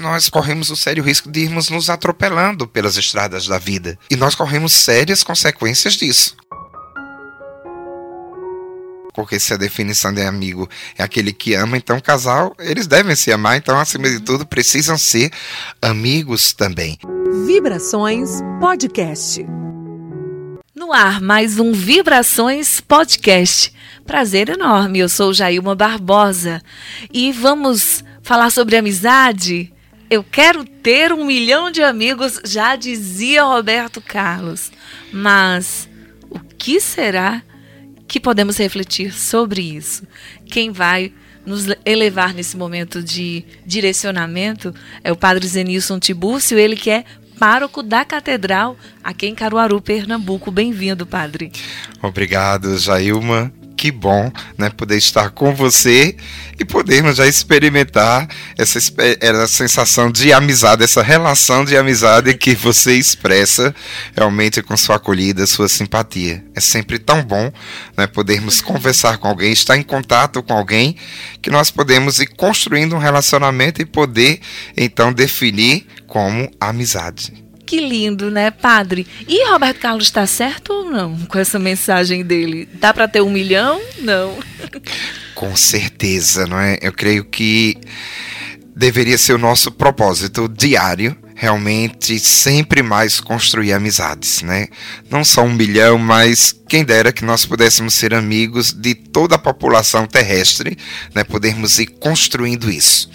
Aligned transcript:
nós 0.00 0.28
corremos 0.28 0.70
o 0.70 0.76
sério 0.76 1.02
risco 1.02 1.30
de 1.30 1.40
irmos 1.40 1.68
nos 1.68 1.90
atropelando 1.90 2.66
pelas 2.66 2.96
estradas 2.96 3.46
da 3.46 3.58
vida. 3.58 3.98
E 4.10 4.16
nós 4.16 4.34
corremos 4.34 4.72
sérias 4.72 5.22
consequências 5.22 5.94
disso. 5.94 6.36
Porque 9.14 9.38
se 9.38 9.52
a 9.52 9.56
definição 9.56 10.12
de 10.12 10.22
amigo 10.22 10.68
é 10.96 11.02
aquele 11.02 11.32
que 11.32 11.54
ama, 11.54 11.76
então 11.76 12.00
casal, 12.00 12.54
eles 12.58 12.86
devem 12.86 13.14
se 13.14 13.32
amar, 13.32 13.56
então 13.56 13.78
acima 13.78 14.08
de 14.08 14.20
tudo 14.20 14.46
precisam 14.46 14.96
ser 14.96 15.30
amigos 15.82 16.52
também. 16.52 16.98
Vibrações 17.46 18.30
Podcast. 18.60 19.44
No 20.74 20.92
ar, 20.92 21.20
mais 21.20 21.58
um 21.58 21.72
Vibrações 21.72 22.80
Podcast. 22.80 23.74
Prazer 24.06 24.48
enorme, 24.48 25.00
eu 25.00 25.08
sou 25.08 25.34
Jailma 25.34 25.74
Barbosa 25.74 26.62
e 27.12 27.32
vamos 27.32 28.02
falar 28.22 28.50
sobre 28.50 28.76
amizade. 28.76 29.72
Eu 30.10 30.24
quero 30.24 30.64
ter 30.64 31.12
um 31.12 31.24
milhão 31.24 31.70
de 31.70 31.84
amigos, 31.84 32.40
já 32.44 32.74
dizia 32.74 33.44
Roberto 33.44 34.00
Carlos. 34.00 34.72
Mas 35.12 35.88
o 36.28 36.40
que 36.40 36.80
será 36.80 37.40
que 38.08 38.18
podemos 38.18 38.56
refletir 38.56 39.12
sobre 39.12 39.62
isso? 39.62 40.02
Quem 40.46 40.72
vai 40.72 41.12
nos 41.46 41.66
elevar 41.84 42.34
nesse 42.34 42.56
momento 42.56 43.00
de 43.00 43.44
direcionamento 43.64 44.74
é 45.04 45.12
o 45.12 45.16
Padre 45.16 45.46
Zenilson 45.46 46.00
Tibúrcio, 46.00 46.58
ele 46.58 46.74
que 46.74 46.90
é 46.90 47.04
pároco 47.38 47.80
da 47.80 48.04
Catedral 48.04 48.76
aqui 49.04 49.28
em 49.28 49.34
Caruaru, 49.34 49.80
Pernambuco. 49.80 50.50
Bem-vindo, 50.50 51.06
Padre. 51.06 51.52
Obrigado, 52.02 52.76
Jailma 52.76 53.59
que 53.80 53.90
bom 53.90 54.30
né, 54.58 54.68
poder 54.68 54.98
estar 54.98 55.30
com 55.30 55.54
você 55.54 56.14
e 56.58 56.66
podermos 56.66 57.16
já 57.16 57.26
experimentar 57.26 58.28
essa, 58.58 58.78
essa 59.18 59.48
sensação 59.48 60.12
de 60.12 60.34
amizade, 60.34 60.84
essa 60.84 61.02
relação 61.02 61.64
de 61.64 61.78
amizade 61.78 62.34
que 62.34 62.54
você 62.54 62.96
expressa 62.96 63.74
realmente 64.14 64.60
com 64.60 64.76
sua 64.76 64.96
acolhida, 64.96 65.46
sua 65.46 65.66
simpatia. 65.66 66.44
É 66.54 66.60
sempre 66.60 66.98
tão 66.98 67.22
bom 67.22 67.50
né, 67.96 68.06
podermos 68.06 68.60
conversar 68.60 69.16
com 69.16 69.28
alguém, 69.28 69.50
estar 69.50 69.78
em 69.78 69.82
contato 69.82 70.42
com 70.42 70.52
alguém, 70.52 70.94
que 71.40 71.48
nós 71.48 71.70
podemos 71.70 72.20
ir 72.20 72.26
construindo 72.26 72.94
um 72.94 72.98
relacionamento 72.98 73.80
e 73.80 73.86
poder 73.86 74.40
então 74.76 75.10
definir 75.10 75.86
como 76.06 76.50
amizade. 76.60 77.49
Que 77.70 77.78
lindo, 77.78 78.32
né, 78.32 78.50
padre? 78.50 79.06
E 79.28 79.48
Roberto 79.48 79.78
Carlos 79.78 80.06
está 80.06 80.26
certo 80.26 80.72
ou 80.72 80.90
não 80.90 81.16
com 81.28 81.38
essa 81.38 81.56
mensagem 81.56 82.24
dele? 82.24 82.68
Dá 82.74 82.92
para 82.92 83.06
ter 83.06 83.20
um 83.20 83.30
milhão? 83.30 83.80
Não. 84.00 84.36
Com 85.36 85.54
certeza, 85.54 86.48
não 86.48 86.58
é? 86.58 86.78
Eu 86.82 86.92
creio 86.92 87.24
que 87.24 87.76
deveria 88.74 89.16
ser 89.16 89.34
o 89.34 89.38
nosso 89.38 89.70
propósito 89.70 90.48
diário 90.48 91.16
realmente 91.36 92.18
sempre 92.18 92.82
mais 92.82 93.20
construir 93.20 93.72
amizades, 93.72 94.42
né? 94.42 94.66
Não 95.08 95.24
só 95.24 95.44
um 95.44 95.54
milhão, 95.54 95.96
mas 95.96 96.52
quem 96.68 96.84
dera 96.84 97.12
que 97.12 97.24
nós 97.24 97.46
pudéssemos 97.46 97.94
ser 97.94 98.12
amigos 98.12 98.72
de 98.72 98.96
toda 98.96 99.36
a 99.36 99.38
população 99.38 100.08
terrestre, 100.08 100.76
né? 101.14 101.22
Podermos 101.22 101.78
ir 101.78 101.86
construindo 101.86 102.68
isso. 102.68 103.08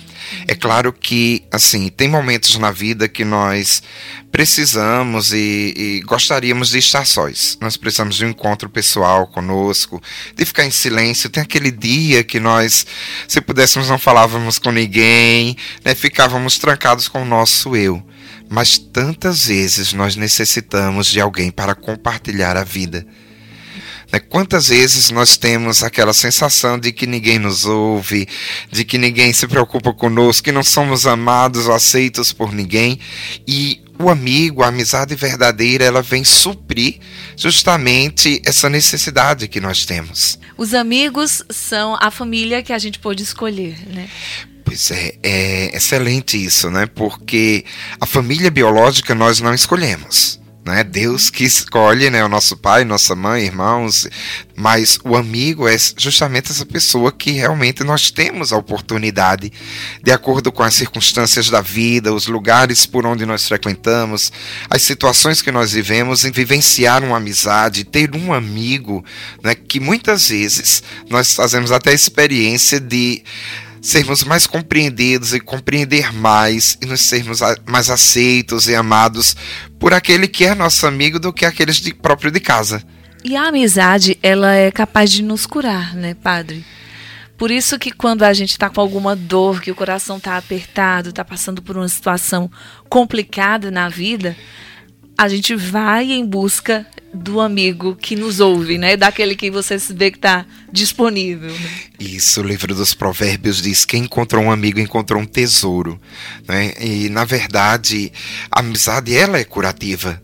É 0.47 0.55
claro 0.55 0.91
que, 0.93 1.43
assim, 1.51 1.89
tem 1.89 2.07
momentos 2.07 2.57
na 2.57 2.71
vida 2.71 3.07
que 3.07 3.23
nós 3.23 3.81
precisamos 4.31 5.31
e, 5.31 5.73
e, 5.75 6.01
gostaríamos 6.05 6.69
de 6.69 6.79
estar 6.79 7.05
sós. 7.05 7.57
Nós 7.61 7.77
precisamos 7.77 8.17
de 8.17 8.25
um 8.25 8.29
encontro 8.29 8.69
pessoal 8.69 9.27
conosco, 9.27 10.01
de 10.35 10.45
ficar 10.45 10.65
em 10.65 10.71
silêncio. 10.71 11.29
Tem 11.29 11.41
aquele 11.41 11.71
dia 11.71 12.23
que 12.23 12.39
nós, 12.39 12.85
se 13.27 13.39
pudéssemos, 13.39 13.89
não 13.89 13.97
falávamos 13.97 14.59
com 14.59 14.71
ninguém, 14.71 15.55
né? 15.83 15.95
ficávamos 15.95 16.57
trancados 16.57 17.07
com 17.07 17.21
o 17.21 17.25
nosso 17.25 17.75
eu. 17.75 18.05
Mas 18.49 18.77
tantas 18.77 19.47
vezes 19.47 19.93
nós 19.93 20.15
necessitamos 20.15 21.07
de 21.07 21.19
alguém 21.19 21.49
para 21.49 21.73
compartilhar 21.73 22.57
a 22.57 22.63
vida? 22.63 23.05
Quantas 24.19 24.69
vezes 24.69 25.09
nós 25.11 25.37
temos 25.37 25.83
aquela 25.83 26.13
sensação 26.13 26.79
de 26.79 26.91
que 26.91 27.05
ninguém 27.05 27.39
nos 27.39 27.65
ouve, 27.65 28.27
de 28.71 28.83
que 28.83 28.97
ninguém 28.97 29.33
se 29.33 29.47
preocupa 29.47 29.93
conosco, 29.93 30.45
que 30.45 30.51
não 30.51 30.63
somos 30.63 31.05
amados 31.05 31.67
ou 31.67 31.73
aceitos 31.73 32.31
por 32.31 32.51
ninguém, 32.51 32.99
e 33.47 33.81
o 33.97 34.09
amigo, 34.09 34.61
a 34.61 34.67
amizade 34.67 35.15
verdadeira, 35.15 35.85
ela 35.85 36.01
vem 36.01 36.23
suprir 36.23 36.99
justamente 37.35 38.41
essa 38.45 38.69
necessidade 38.69 39.47
que 39.47 39.59
nós 39.59 39.85
temos. 39.85 40.37
Os 40.57 40.73
amigos 40.73 41.43
são 41.49 41.97
a 42.01 42.11
família 42.11 42.61
que 42.61 42.73
a 42.73 42.79
gente 42.79 42.99
pode 42.99 43.23
escolher, 43.23 43.77
né? 43.87 44.09
Pois 44.63 44.89
é, 44.91 45.15
é 45.21 45.77
excelente 45.77 46.43
isso, 46.43 46.69
né? 46.69 46.87
Porque 46.87 47.63
a 47.99 48.05
família 48.05 48.49
biológica 48.49 49.13
nós 49.13 49.39
não 49.39 49.53
escolhemos 49.53 50.39
né? 50.65 50.83
Deus 50.83 51.29
que 51.29 51.43
escolhe, 51.43 52.09
né, 52.09 52.25
o 52.25 52.27
nosso 52.27 52.57
pai, 52.57 52.83
nossa 52.83 53.15
mãe, 53.15 53.43
irmãos, 53.43 54.07
mas 54.55 54.97
o 55.03 55.15
amigo 55.15 55.67
é 55.67 55.77
justamente 55.95 56.51
essa 56.51 56.65
pessoa 56.65 57.11
que 57.11 57.31
realmente 57.31 57.83
nós 57.83 58.09
temos 58.09 58.51
a 58.51 58.57
oportunidade, 58.57 59.53
de 60.03 60.11
acordo 60.11 60.51
com 60.51 60.63
as 60.63 60.73
circunstâncias 60.73 61.51
da 61.51 61.61
vida, 61.61 62.11
os 62.11 62.25
lugares 62.25 62.87
por 62.87 63.05
onde 63.05 63.27
nós 63.27 63.47
frequentamos, 63.47 64.31
as 64.67 64.81
situações 64.81 65.39
que 65.39 65.51
nós 65.51 65.71
vivemos, 65.73 66.25
em 66.25 66.31
vivenciar 66.31 67.03
uma 67.03 67.17
amizade, 67.17 67.83
ter 67.83 68.15
um 68.15 68.33
amigo, 68.33 69.05
né, 69.43 69.53
que 69.53 69.79
muitas 69.79 70.29
vezes 70.29 70.81
nós 71.07 71.33
fazemos 71.33 71.71
até 71.71 71.91
a 71.91 71.93
experiência 71.93 72.79
de 72.79 73.21
sermos 73.85 74.23
mais 74.23 74.47
compreendidos 74.47 75.31
e 75.31 75.39
compreender 75.39 76.11
mais 76.11 76.75
e 76.81 76.87
nos 76.87 77.01
sermos 77.01 77.39
mais 77.67 77.87
aceitos 77.87 78.67
e 78.67 78.73
amados 78.73 79.35
por 79.77 79.93
aquele 79.93 80.27
que 80.27 80.43
é 80.43 80.55
nosso 80.55 80.87
amigo 80.87 81.19
do 81.19 81.31
que 81.31 81.45
aqueles 81.45 81.75
de, 81.75 81.93
próprio 81.93 82.31
de 82.31 82.39
casa. 82.39 82.81
E 83.23 83.35
a 83.35 83.47
amizade, 83.47 84.17
ela 84.23 84.55
é 84.55 84.71
capaz 84.71 85.11
de 85.11 85.21
nos 85.21 85.45
curar, 85.45 85.93
né, 85.93 86.15
padre? 86.15 86.65
Por 87.37 87.51
isso 87.51 87.77
que 87.77 87.91
quando 87.91 88.23
a 88.23 88.33
gente 88.33 88.51
está 88.51 88.71
com 88.71 88.81
alguma 88.81 89.15
dor, 89.15 89.61
que 89.61 89.69
o 89.69 89.75
coração 89.75 90.17
está 90.17 90.35
apertado, 90.35 91.09
está 91.09 91.23
passando 91.23 91.61
por 91.61 91.77
uma 91.77 91.87
situação 91.87 92.49
complicada 92.89 93.69
na 93.69 93.87
vida, 93.87 94.35
a 95.17 95.27
gente 95.27 95.55
vai 95.55 96.11
em 96.11 96.25
busca 96.25 96.85
do 97.13 97.39
amigo 97.39 97.95
que 97.95 98.15
nos 98.15 98.39
ouve, 98.39 98.77
né? 98.77 98.97
Daquele 98.97 99.35
que 99.35 99.49
você 99.49 99.77
vê 99.77 100.11
que 100.11 100.17
está 100.17 100.45
disponível. 100.71 101.49
Né? 101.49 101.69
Isso, 101.99 102.41
o 102.41 102.43
livro 102.43 102.75
dos 102.75 102.93
Provérbios 102.93 103.61
diz: 103.61 103.85
quem 103.85 104.03
encontrou 104.03 104.43
um 104.43 104.51
amigo 104.51 104.79
encontrou 104.79 105.21
um 105.21 105.25
tesouro, 105.25 105.99
né? 106.47 106.73
E 106.79 107.09
na 107.09 107.23
verdade, 107.23 108.11
a 108.51 108.59
amizade 108.59 109.15
ela 109.15 109.37
é 109.37 109.43
curativa. 109.43 110.21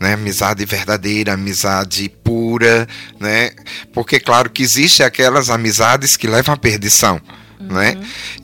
Né, 0.00 0.12
amizade 0.14 0.66
verdadeira, 0.66 1.34
amizade 1.34 2.08
pura, 2.22 2.86
né? 3.18 3.52
Porque 3.92 4.18
claro 4.18 4.50
que 4.50 4.60
existe 4.60 5.04
aquelas 5.04 5.48
amizades 5.48 6.16
que 6.16 6.26
levam 6.26 6.52
à 6.52 6.56
perdição, 6.58 7.20
né? 7.70 7.96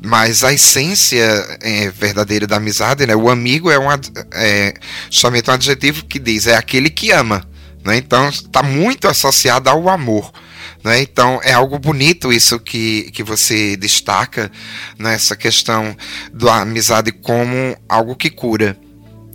Mas 0.03 0.43
a 0.45 0.53
essência 0.53 1.23
é, 1.61 1.91
verdadeira 1.91 2.47
da 2.47 2.57
amizade, 2.57 3.07
né? 3.07 3.15
O 3.15 3.31
amigo 3.31 3.71
é, 3.71 3.79
um, 3.79 3.89
é 4.33 4.75
somente 5.11 5.51
um 5.51 5.55
adjetivo 5.55 6.05
que 6.05 6.19
diz 6.19 6.47
é 6.47 6.57
aquele 6.57 6.91
que 6.91 7.11
ama, 7.11 7.45
né? 7.85 7.97
Então 7.97 8.29
está 8.29 8.63
muito 8.63 9.09
associado 9.09 9.69
ao 9.69 9.89
amor. 9.89 10.33
Né? 10.83 11.03
Então 11.03 11.41
é 11.43 11.53
algo 11.53 11.79
bonito 11.79 12.33
isso 12.33 12.59
que, 12.59 13.11
que 13.13 13.23
você 13.23 13.77
destaca 13.77 14.51
nessa 14.99 15.37
questão 15.37 15.95
da 16.33 16.63
amizade 16.63 17.13
como 17.13 17.77
algo 17.87 18.17
que 18.17 18.31
cura 18.31 18.79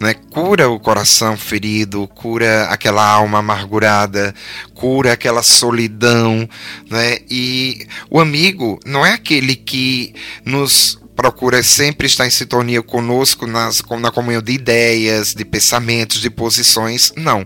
né? 0.05 0.13
Cura 0.13 0.69
o 0.69 0.79
coração 0.79 1.35
ferido, 1.35 2.07
cura 2.07 2.65
aquela 2.65 3.03
alma 3.03 3.39
amargurada, 3.39 4.33
cura 4.73 5.13
aquela 5.13 5.41
solidão, 5.41 6.47
né? 6.89 7.17
E 7.29 7.87
o 8.09 8.19
amigo 8.19 8.79
não 8.85 9.05
é 9.05 9.13
aquele 9.13 9.55
que 9.55 10.13
nos 10.45 10.99
procura 11.15 11.63
sempre 11.63 12.07
estar 12.07 12.27
em 12.27 12.29
sintonia 12.29 12.83
conosco 12.83 13.47
nas, 13.47 13.81
na 13.99 14.11
comunhão 14.11 14.41
de 14.41 14.51
ideias, 14.51 15.33
de 15.33 15.43
pensamentos, 15.43 16.21
de 16.21 16.29
posições, 16.29 17.11
não 17.15 17.45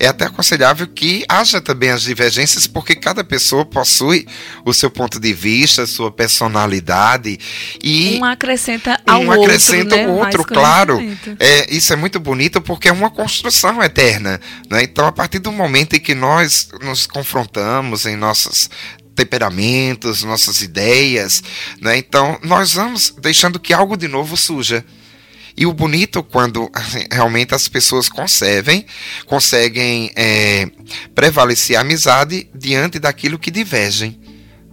é 0.00 0.06
até 0.08 0.24
aconselhável 0.24 0.86
que 0.86 1.26
haja 1.28 1.60
também 1.60 1.90
as 1.90 2.02
divergências, 2.02 2.66
porque 2.66 2.94
cada 2.94 3.22
pessoa 3.22 3.66
possui 3.66 4.26
o 4.64 4.72
seu 4.72 4.90
ponto 4.90 5.20
de 5.20 5.34
vista, 5.34 5.86
sua 5.86 6.10
personalidade 6.10 7.38
e 7.84 8.18
um 8.18 8.24
acrescenta 8.24 8.98
ao 9.06 9.20
um 9.20 9.26
outro, 9.28 9.42
acrescenta 9.42 9.96
né? 9.96 10.06
o 10.08 10.12
outro, 10.12 10.42
claro. 10.42 10.98
É, 11.38 11.72
isso 11.72 11.92
é 11.92 11.96
muito 11.96 12.18
bonito 12.18 12.62
porque 12.62 12.88
é 12.88 12.92
uma 12.92 13.10
construção 13.10 13.82
eterna, 13.82 14.40
né? 14.70 14.82
Então, 14.82 15.06
a 15.06 15.12
partir 15.12 15.38
do 15.38 15.52
momento 15.52 15.94
em 15.94 16.00
que 16.00 16.14
nós 16.14 16.68
nos 16.80 17.06
confrontamos 17.06 18.06
em 18.06 18.16
nossas 18.16 18.70
temperamentos, 19.14 20.24
nossas 20.24 20.62
ideias, 20.62 21.42
né? 21.78 21.98
Então, 21.98 22.38
nós 22.42 22.72
vamos 22.72 23.14
deixando 23.20 23.60
que 23.60 23.74
algo 23.74 23.98
de 23.98 24.08
novo 24.08 24.34
surja. 24.34 24.82
E 25.60 25.66
o 25.66 25.74
bonito 25.74 26.22
quando 26.22 26.70
assim, 26.72 27.04
realmente 27.12 27.54
as 27.54 27.68
pessoas 27.68 28.08
conseguem, 28.08 28.86
conseguem 29.26 30.10
é, 30.16 30.66
prevalecer 31.14 31.76
a 31.76 31.82
amizade 31.82 32.48
diante 32.54 32.98
daquilo 32.98 33.38
que 33.38 33.50
divergem. 33.50 34.18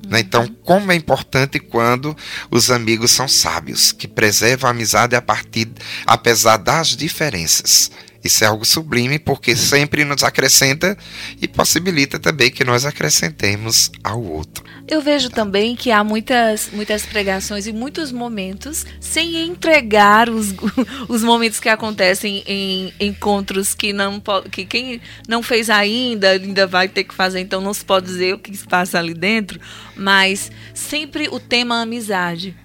Né? 0.07 0.21
Então, 0.21 0.47
como 0.63 0.89
é 0.93 0.95
importante 0.95 1.59
quando 1.59 2.15
os 2.49 2.71
amigos 2.71 3.11
são 3.11 3.27
sábios, 3.27 3.91
que 3.91 4.07
preservam 4.07 4.69
a 4.69 4.71
amizade 4.71 5.13
a 5.13 5.21
partir, 5.21 5.67
apesar 6.05 6.55
das 6.55 6.95
diferenças. 6.95 7.91
Isso 8.23 8.43
é 8.43 8.47
algo 8.47 8.65
sublime 8.65 9.19
porque 9.19 9.55
sempre 9.55 10.03
nos 10.03 10.23
acrescenta 10.23 10.97
e 11.41 11.47
possibilita 11.47 12.19
também 12.19 12.49
que 12.49 12.63
nós 12.63 12.85
acrescentemos 12.85 13.91
ao 14.03 14.21
outro. 14.21 14.63
Eu 14.87 15.01
vejo 15.01 15.29
também 15.29 15.75
que 15.75 15.91
há 15.91 16.03
muitas, 16.03 16.69
muitas 16.71 17.05
pregações 17.05 17.67
e 17.67 17.73
muitos 17.73 18.11
momentos 18.11 18.85
sem 18.99 19.45
entregar 19.45 20.29
os, 20.29 20.53
os 21.07 21.23
momentos 21.23 21.59
que 21.59 21.69
acontecem 21.69 22.43
em 22.47 22.93
encontros 22.99 23.73
que 23.73 23.91
não 23.91 24.21
que 24.51 24.65
quem 24.65 25.01
não 25.27 25.43
fez 25.43 25.69
ainda 25.69 26.29
ainda 26.31 26.65
vai 26.65 26.87
ter 26.87 27.03
que 27.03 27.13
fazer, 27.13 27.39
então 27.39 27.61
não 27.61 27.73
se 27.73 27.83
pode 27.83 28.05
dizer 28.05 28.33
o 28.33 28.39
que 28.39 28.55
se 28.55 28.65
passa 28.65 28.97
ali 28.99 29.13
dentro, 29.13 29.59
mas 29.95 30.51
sempre 30.73 31.27
o 31.29 31.39
tema 31.39 31.81
amizade. 31.81 32.55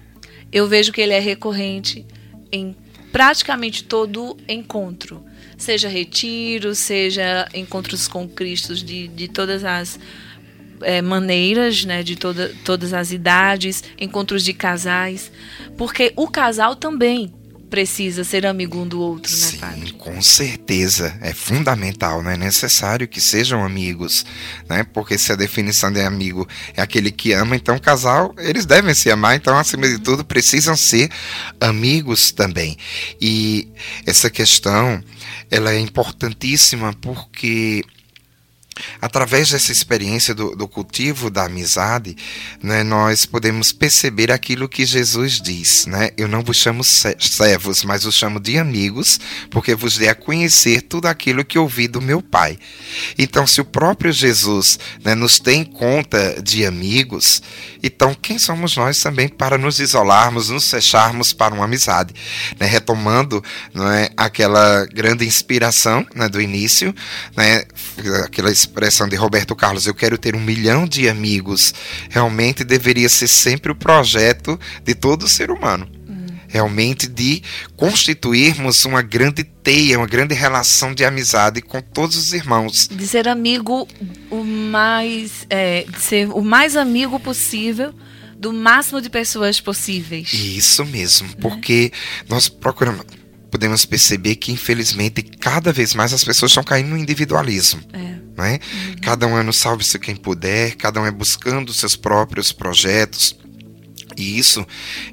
Eu 0.51 0.67
vejo 0.67 0.91
que 0.91 1.01
ele 1.01 1.13
é 1.13 1.19
recorrente 1.19 2.05
em 2.51 2.75
praticamente 3.11 3.83
todo 3.83 4.37
encontro, 4.47 5.23
seja 5.63 5.87
retiro, 5.87 6.75
seja 6.75 7.47
encontros 7.53 8.07
com 8.07 8.27
Cristo 8.27 8.75
de, 8.75 9.07
de 9.07 9.27
todas 9.27 9.63
as 9.63 9.99
é, 10.81 11.01
maneiras, 11.01 11.85
né, 11.85 12.03
de 12.03 12.15
toda, 12.15 12.53
todas 12.63 12.93
as 12.93 13.11
idades, 13.11 13.83
encontros 13.97 14.43
de 14.43 14.53
casais, 14.53 15.31
porque 15.77 16.13
o 16.15 16.27
casal 16.27 16.75
também 16.75 17.33
precisa 17.73 18.23
ser 18.23 18.45
amigo 18.45 18.77
um 18.77 18.87
do 18.87 19.01
outro, 19.01 19.31
né, 19.31 19.47
Sim, 19.47 19.57
padre? 19.57 19.91
com 19.93 20.21
certeza. 20.21 21.17
É 21.19 21.33
fundamental, 21.33 22.21
né? 22.21 22.35
É 22.35 22.37
necessário 22.37 23.07
que 23.07 23.19
sejam 23.19 23.65
amigos, 23.65 24.27
né? 24.69 24.83
Porque 24.93 25.17
se 25.17 25.31
a 25.31 25.35
definição 25.35 25.91
de 25.91 25.99
amigo 25.99 26.47
é 26.75 26.83
aquele 26.83 27.11
que 27.11 27.33
ama, 27.33 27.55
então 27.55 27.79
casal, 27.79 28.35
eles 28.37 28.67
devem 28.67 28.93
se 28.93 29.09
amar, 29.09 29.35
então 29.35 29.57
acima 29.57 29.87
de 29.87 29.97
tudo 29.97 30.23
precisam 30.23 30.77
ser 30.77 31.09
amigos 31.59 32.31
também. 32.31 32.77
E 33.19 33.67
essa 34.05 34.29
questão, 34.29 35.03
ela 35.49 35.71
é 35.71 35.79
importantíssima 35.79 36.93
porque 37.01 37.83
Através 39.01 39.51
dessa 39.51 39.71
experiência 39.71 40.33
do, 40.33 40.55
do, 40.55 40.67
cultivo 40.67 41.29
da 41.29 41.45
amizade, 41.45 42.15
né, 42.61 42.83
nós 42.83 43.25
podemos 43.25 43.71
perceber 43.71 44.31
aquilo 44.31 44.69
que 44.69 44.85
Jesus 44.85 45.41
diz. 45.41 45.85
Né? 45.85 46.09
Eu 46.17 46.27
não 46.27 46.41
vos 46.41 46.57
chamo 46.57 46.83
servos, 46.83 47.83
mas 47.83 48.05
os 48.05 48.15
chamo 48.15 48.39
de 48.39 48.57
amigos, 48.57 49.19
porque 49.49 49.75
vos 49.75 49.97
dei 49.97 50.09
a 50.09 50.15
conhecer 50.15 50.81
tudo 50.81 51.07
aquilo 51.07 51.45
que 51.45 51.59
ouvi 51.59 51.87
do 51.87 52.01
meu 52.01 52.21
Pai. 52.21 52.57
Então, 53.17 53.45
se 53.45 53.61
o 53.61 53.65
próprio 53.65 54.11
Jesus 54.11 54.79
né, 55.03 55.13
nos 55.13 55.39
tem 55.39 55.63
conta 55.63 56.41
de 56.41 56.65
amigos, 56.65 57.41
então 57.81 58.15
quem 58.15 58.39
somos 58.39 58.75
nós 58.77 58.99
também 59.01 59.27
para 59.27 59.57
nos 59.57 59.79
isolarmos, 59.79 60.49
nos 60.49 60.69
fecharmos 60.69 61.33
para 61.33 61.53
uma 61.53 61.65
amizade? 61.65 62.13
Né? 62.59 62.65
Retomando 62.65 63.43
né, 63.73 64.09
aquela 64.15 64.85
grande 64.85 65.25
inspiração 65.25 66.05
né, 66.15 66.29
do 66.29 66.41
início, 66.41 66.95
né, 67.35 67.63
aquela 68.23 68.51
expressão 68.63 69.07
de 69.07 69.15
Roberto 69.15 69.55
Carlos, 69.55 69.85
eu 69.85 69.93
quero 69.93 70.17
ter 70.17 70.35
um 70.35 70.39
milhão 70.39 70.87
de 70.87 71.07
amigos, 71.07 71.73
realmente 72.09 72.63
deveria 72.63 73.09
ser 73.09 73.27
sempre 73.27 73.71
o 73.71 73.75
projeto 73.75 74.59
de 74.83 74.95
todo 74.95 75.27
ser 75.27 75.51
humano. 75.51 75.87
Hum. 76.07 76.25
Realmente 76.47 77.07
de 77.07 77.41
constituirmos 77.75 78.85
uma 78.85 79.01
grande 79.01 79.43
teia, 79.43 79.97
uma 79.97 80.07
grande 80.07 80.33
relação 80.33 80.93
de 80.93 81.03
amizade 81.05 81.61
com 81.61 81.81
todos 81.81 82.15
os 82.15 82.33
irmãos. 82.33 82.87
De 82.87 83.07
ser 83.07 83.27
amigo 83.27 83.87
o 84.29 84.43
mais. 84.43 85.45
É, 85.49 85.85
de 85.87 85.99
ser 85.99 86.29
o 86.29 86.41
mais 86.41 86.75
amigo 86.75 87.19
possível 87.19 87.93
do 88.37 88.51
máximo 88.51 89.01
de 89.01 89.09
pessoas 89.09 89.61
possíveis. 89.61 90.33
Isso 90.33 90.83
mesmo, 90.85 91.29
né? 91.29 91.35
porque 91.39 91.91
nós 92.27 92.49
procuramos 92.49 93.05
podemos 93.53 93.85
perceber 93.85 94.37
que, 94.37 94.51
infelizmente, 94.51 95.21
cada 95.21 95.71
vez 95.71 95.93
mais 95.93 96.11
as 96.11 96.23
pessoas 96.23 96.49
estão 96.49 96.63
caindo 96.63 96.89
no 96.89 96.97
individualismo. 96.97 97.83
É. 97.93 97.97
Né? 98.35 98.59
Uhum. 98.63 98.95
Cada 98.99 99.27
um 99.27 99.37
é 99.37 99.43
no 99.43 99.53
salve-se 99.53 99.99
quem 99.99 100.15
puder, 100.15 100.75
cada 100.75 100.99
um 100.99 101.05
é 101.05 101.11
buscando 101.11 101.71
seus 101.71 101.95
próprios 101.95 102.51
projetos. 102.51 103.37
E 104.17 104.39
isso 104.39 104.65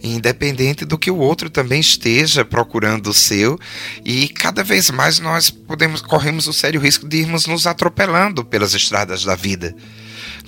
independente 0.02 0.86
do 0.86 0.96
que 0.96 1.10
o 1.10 1.18
outro 1.18 1.50
também 1.50 1.80
esteja 1.80 2.42
procurando 2.42 3.08
o 3.08 3.14
seu, 3.14 3.58
e 4.04 4.28
cada 4.28 4.64
vez 4.64 4.90
mais 4.90 5.18
nós 5.18 5.50
podemos 5.50 6.00
corremos 6.00 6.46
o 6.46 6.52
sério 6.52 6.80
risco 6.80 7.06
de 7.06 7.18
irmos 7.18 7.46
nos 7.46 7.66
atropelando 7.66 8.42
pelas 8.42 8.72
estradas 8.74 9.22
da 9.22 9.34
vida. 9.34 9.76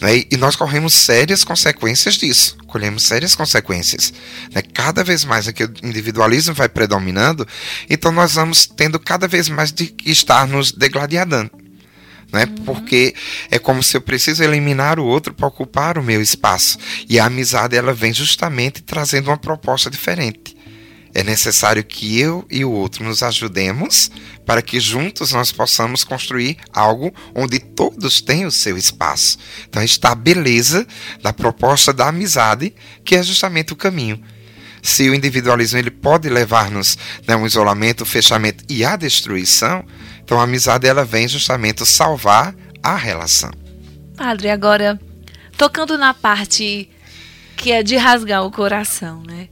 Né? 0.00 0.24
E 0.30 0.36
nós 0.36 0.56
corremos 0.56 0.94
sérias 0.94 1.44
consequências 1.44 2.14
disso, 2.14 2.56
colhemos 2.66 3.04
sérias 3.04 3.34
consequências. 3.34 4.12
Né? 4.52 4.62
Cada 4.62 5.04
vez 5.04 5.24
mais 5.24 5.48
é 5.48 5.52
que 5.52 5.64
o 5.64 5.72
individualismo 5.82 6.54
vai 6.54 6.68
predominando, 6.68 7.46
então 7.88 8.10
nós 8.10 8.34
vamos 8.34 8.66
tendo 8.66 8.98
cada 8.98 9.28
vez 9.28 9.48
mais 9.48 9.72
de 9.72 9.94
estar 10.04 10.46
nos 10.46 10.72
degladiando. 10.72 11.50
Né? 12.32 12.46
Uhum. 12.46 12.64
Porque 12.64 13.14
é 13.50 13.58
como 13.58 13.82
se 13.82 13.96
eu 13.96 14.00
preciso 14.00 14.42
eliminar 14.42 14.98
o 14.98 15.04
outro 15.04 15.34
para 15.34 15.46
ocupar 15.46 15.98
o 15.98 16.02
meu 16.02 16.20
espaço. 16.22 16.78
E 17.08 17.20
a 17.20 17.26
amizade 17.26 17.76
ela 17.76 17.92
vem 17.92 18.12
justamente 18.12 18.82
trazendo 18.82 19.28
uma 19.28 19.36
proposta 19.36 19.90
diferente. 19.90 20.51
É 21.14 21.22
necessário 21.22 21.84
que 21.84 22.18
eu 22.18 22.46
e 22.50 22.64
o 22.64 22.70
outro 22.70 23.04
nos 23.04 23.22
ajudemos 23.22 24.10
para 24.46 24.62
que 24.62 24.80
juntos 24.80 25.32
nós 25.32 25.52
possamos 25.52 26.04
construir 26.04 26.56
algo 26.72 27.12
onde 27.34 27.58
todos 27.58 28.20
têm 28.22 28.46
o 28.46 28.50
seu 28.50 28.78
espaço. 28.78 29.38
Então 29.68 29.82
está 29.82 30.12
a 30.12 30.14
beleza 30.14 30.86
da 31.22 31.32
proposta 31.32 31.92
da 31.92 32.08
amizade, 32.08 32.74
que 33.04 33.14
é 33.14 33.22
justamente 33.22 33.72
o 33.72 33.76
caminho. 33.76 34.22
Se 34.82 35.08
o 35.08 35.14
individualismo 35.14 35.78
ele 35.78 35.90
pode 35.90 36.28
levar-nos 36.28 36.98
a 37.28 37.30
né, 37.30 37.36
um 37.36 37.46
isolamento, 37.46 38.02
um 38.02 38.06
fechamento 38.06 38.64
e 38.68 38.84
a 38.84 38.96
destruição, 38.96 39.84
então 40.24 40.40
a 40.40 40.44
amizade 40.44 40.88
ela 40.88 41.04
vem 41.04 41.28
justamente 41.28 41.86
salvar 41.86 42.54
a 42.82 42.96
relação. 42.96 43.50
Padre, 44.16 44.50
agora 44.50 44.98
tocando 45.56 45.96
na 45.96 46.12
parte 46.12 46.88
que 47.56 47.70
é 47.70 47.82
de 47.82 47.96
rasgar 47.96 48.44
o 48.44 48.50
coração, 48.50 49.22
né? 49.22 49.48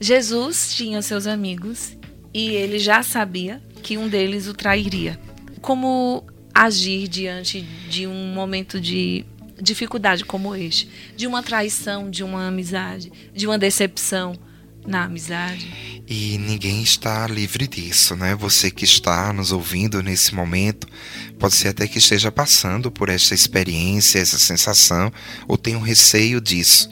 Jesus 0.00 0.74
tinha 0.74 1.00
seus 1.00 1.26
amigos 1.26 1.96
e 2.32 2.50
ele 2.50 2.78
já 2.78 3.02
sabia 3.02 3.62
que 3.82 3.96
um 3.96 4.08
deles 4.08 4.46
o 4.46 4.54
trairia. 4.54 5.18
Como 5.60 6.24
agir 6.54 7.08
diante 7.08 7.62
de 7.62 8.06
um 8.06 8.32
momento 8.34 8.80
de 8.80 9.24
dificuldade 9.60 10.24
como 10.24 10.54
este, 10.54 10.88
de 11.16 11.26
uma 11.26 11.42
traição, 11.42 12.10
de 12.10 12.22
uma 12.22 12.48
amizade, 12.48 13.10
de 13.32 13.46
uma 13.46 13.58
decepção 13.58 14.34
na 14.86 15.04
amizade? 15.04 15.85
E 16.08 16.38
ninguém 16.38 16.82
está 16.82 17.26
livre 17.26 17.66
disso, 17.66 18.14
né? 18.14 18.34
Você 18.36 18.70
que 18.70 18.84
está 18.84 19.32
nos 19.32 19.50
ouvindo 19.50 20.00
nesse 20.04 20.32
momento, 20.32 20.86
pode 21.36 21.54
ser 21.56 21.68
até 21.68 21.88
que 21.88 21.98
esteja 21.98 22.30
passando 22.30 22.92
por 22.92 23.08
essa 23.08 23.34
experiência, 23.34 24.20
essa 24.20 24.38
sensação, 24.38 25.12
ou 25.48 25.58
tem 25.58 25.74
um 25.74 25.80
receio 25.80 26.40
disso. 26.40 26.88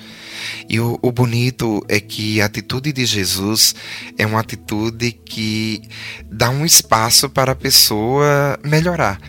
E 0.68 0.80
o, 0.80 0.98
o, 1.00 1.12
bonito 1.12 1.84
é 1.88 2.00
que 2.00 2.40
a 2.40 2.46
atitude 2.46 2.92
de 2.92 3.06
Jesus 3.06 3.74
é 4.18 4.26
uma 4.26 4.40
atitude 4.40 5.12
que 5.12 5.82
dá 6.28 6.50
um 6.50 6.66
espaço 6.66 7.30
para 7.30 7.52
a 7.52 7.56
pessoa 7.56 8.58
melhorar. 8.64 9.20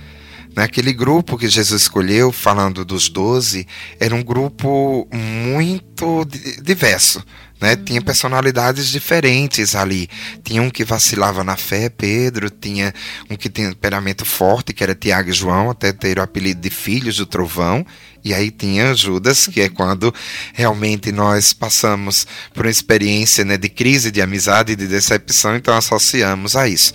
Naquele 0.55 0.93
grupo 0.93 1.37
que 1.37 1.47
Jesus 1.47 1.83
escolheu, 1.83 2.31
falando 2.31 2.85
dos 2.85 3.09
doze, 3.09 3.67
era 3.99 4.15
um 4.15 4.23
grupo 4.23 5.07
muito 5.13 6.25
diverso. 6.63 7.23
Né? 7.65 7.75
Tinha 7.75 7.99
uhum. 7.99 8.05
personalidades 8.05 8.89
diferentes 8.89 9.75
ali. 9.75 10.07
Tinha 10.43 10.61
um 10.61 10.69
que 10.69 10.85
vacilava 10.85 11.43
na 11.43 11.57
fé, 11.57 11.89
Pedro, 11.89 12.47
tinha 12.47 12.93
um 13.27 13.35
que 13.35 13.49
tinha 13.49 13.69
temperamento 13.69 14.23
forte, 14.23 14.71
que 14.71 14.83
era 14.83 14.93
Tiago 14.93 15.31
e 15.31 15.33
João, 15.33 15.71
até 15.71 15.91
ter 15.91 16.19
o 16.19 16.21
apelido 16.21 16.61
de 16.61 16.69
filhos 16.69 17.17
do 17.17 17.25
trovão, 17.25 17.83
e 18.25 18.33
aí 18.33 18.49
tinha 18.49 18.95
Judas, 18.95 19.45
que 19.45 19.61
é 19.61 19.69
quando 19.69 20.11
realmente 20.51 21.11
nós 21.11 21.53
passamos 21.53 22.25
por 22.55 22.65
uma 22.65 22.71
experiência 22.71 23.45
né, 23.45 23.55
de 23.55 23.69
crise, 23.69 24.09
de 24.09 24.19
amizade 24.19 24.75
de 24.75 24.87
decepção, 24.87 25.55
então 25.55 25.77
associamos 25.77 26.55
a 26.55 26.67
isso. 26.67 26.91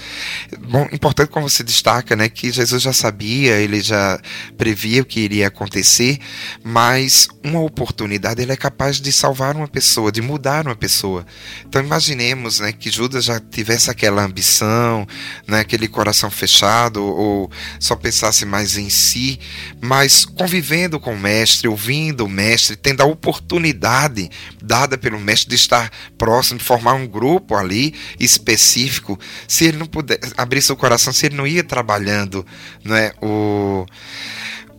Bom, 0.58 0.88
importante 0.90 1.28
como 1.28 1.48
você 1.48 1.62
destaca, 1.62 2.16
né, 2.16 2.28
que 2.28 2.50
Jesus 2.50 2.82
já 2.82 2.92
sabia, 2.92 3.60
ele 3.60 3.80
já 3.80 4.20
previa 4.58 5.02
o 5.02 5.04
que 5.04 5.20
iria 5.20 5.46
acontecer, 5.46 6.18
mas 6.64 7.28
uma 7.44 7.60
oportunidade 7.60 8.42
ele 8.42 8.50
é 8.50 8.56
capaz 8.56 9.00
de 9.00 9.12
salvar 9.12 9.54
uma 9.54 9.68
pessoa, 9.68 10.10
de 10.10 10.20
mudar 10.20 10.66
uma 10.66 10.74
pessoa. 10.74 11.24
Então 11.64 11.80
imaginemos, 11.80 12.58
né, 12.58 12.72
que 12.72 12.90
Judas 12.90 13.24
já 13.24 13.38
tivesse 13.38 13.88
aquela 13.88 14.24
ambição, 14.24 15.06
né, 15.46 15.60
aquele 15.60 15.86
coração 15.86 16.28
fechado 16.28 17.04
ou 17.04 17.48
só 17.78 17.94
pensasse 17.94 18.44
mais 18.44 18.76
em 18.76 18.90
si, 18.90 19.38
mas 19.80 20.24
convivendo 20.24 20.98
com 20.98 21.19
mestre, 21.20 21.68
ouvindo 21.68 22.24
o 22.24 22.28
mestre, 22.28 22.76
tendo 22.76 23.02
a 23.02 23.06
oportunidade 23.06 24.30
dada 24.62 24.96
pelo 24.98 25.20
mestre 25.20 25.50
de 25.50 25.56
estar 25.56 25.90
próximo, 26.16 26.58
de 26.58 26.64
formar 26.64 26.94
um 26.94 27.06
grupo 27.06 27.54
ali 27.54 27.94
específico, 28.18 29.18
se 29.46 29.66
ele 29.66 29.76
não 29.76 29.86
puder 29.86 30.18
abrir 30.36 30.62
seu 30.62 30.76
coração, 30.76 31.12
se 31.12 31.26
ele 31.26 31.36
não 31.36 31.46
ia 31.46 31.62
trabalhando, 31.62 32.44
não 32.84 32.96
é, 32.96 33.12
o 33.20 33.86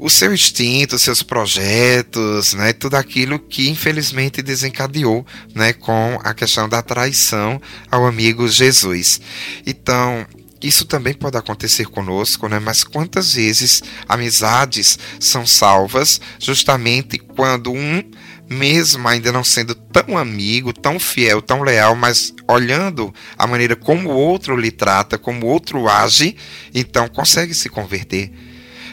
o 0.01 0.09
seu 0.09 0.33
instinto, 0.33 0.95
os 0.95 1.03
seus 1.03 1.21
projetos, 1.21 2.55
né, 2.55 2.73
tudo 2.73 2.95
aquilo 2.95 3.37
que 3.37 3.69
infelizmente 3.69 4.41
desencadeou, 4.41 5.23
né, 5.53 5.73
com 5.73 6.19
a 6.23 6.33
questão 6.33 6.67
da 6.67 6.81
traição 6.81 7.61
ao 7.89 8.07
amigo 8.07 8.47
Jesus. 8.47 9.21
Então, 9.63 10.25
isso 10.61 10.85
também 10.85 11.13
pode 11.13 11.37
acontecer 11.37 11.85
conosco, 11.85 12.47
né? 12.47 12.59
Mas 12.59 12.83
quantas 12.83 13.33
vezes 13.33 13.81
amizades 14.07 14.99
são 15.19 15.45
salvas 15.45 16.21
justamente 16.39 17.17
quando 17.17 17.71
um 17.71 18.03
mesmo 18.47 19.07
ainda 19.07 19.31
não 19.31 19.45
sendo 19.45 19.73
tão 19.73 20.17
amigo, 20.17 20.73
tão 20.73 20.99
fiel, 20.99 21.41
tão 21.41 21.61
leal, 21.61 21.95
mas 21.95 22.33
olhando 22.49 23.13
a 23.37 23.47
maneira 23.47 23.77
como 23.77 24.09
o 24.09 24.15
outro 24.15 24.57
lhe 24.57 24.71
trata, 24.71 25.17
como 25.17 25.45
o 25.45 25.49
outro 25.49 25.87
age, 25.87 26.35
então 26.73 27.07
consegue 27.07 27.53
se 27.53 27.69
converter. 27.69 28.29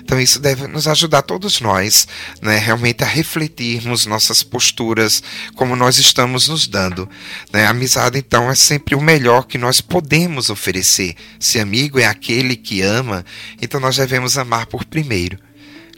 Então 0.08 0.18
isso 0.18 0.40
deve 0.40 0.66
nos 0.66 0.88
ajudar 0.88 1.20
todos 1.20 1.60
nós, 1.60 2.08
né, 2.40 2.56
realmente 2.56 3.04
a 3.04 3.06
refletirmos 3.06 4.06
nossas 4.06 4.42
posturas, 4.42 5.22
como 5.54 5.76
nós 5.76 5.98
estamos 5.98 6.48
nos 6.48 6.66
dando. 6.66 7.06
Né? 7.52 7.66
A 7.66 7.70
amizade 7.70 8.18
então 8.18 8.50
é 8.50 8.54
sempre 8.54 8.94
o 8.94 9.02
melhor 9.02 9.42
que 9.42 9.58
nós 9.58 9.82
podemos 9.82 10.48
oferecer. 10.48 11.14
Se 11.38 11.60
amigo 11.60 11.98
é 11.98 12.06
aquele 12.06 12.56
que 12.56 12.80
ama, 12.80 13.22
então 13.60 13.78
nós 13.78 13.98
devemos 13.98 14.38
amar 14.38 14.64
por 14.64 14.82
primeiro. 14.86 15.38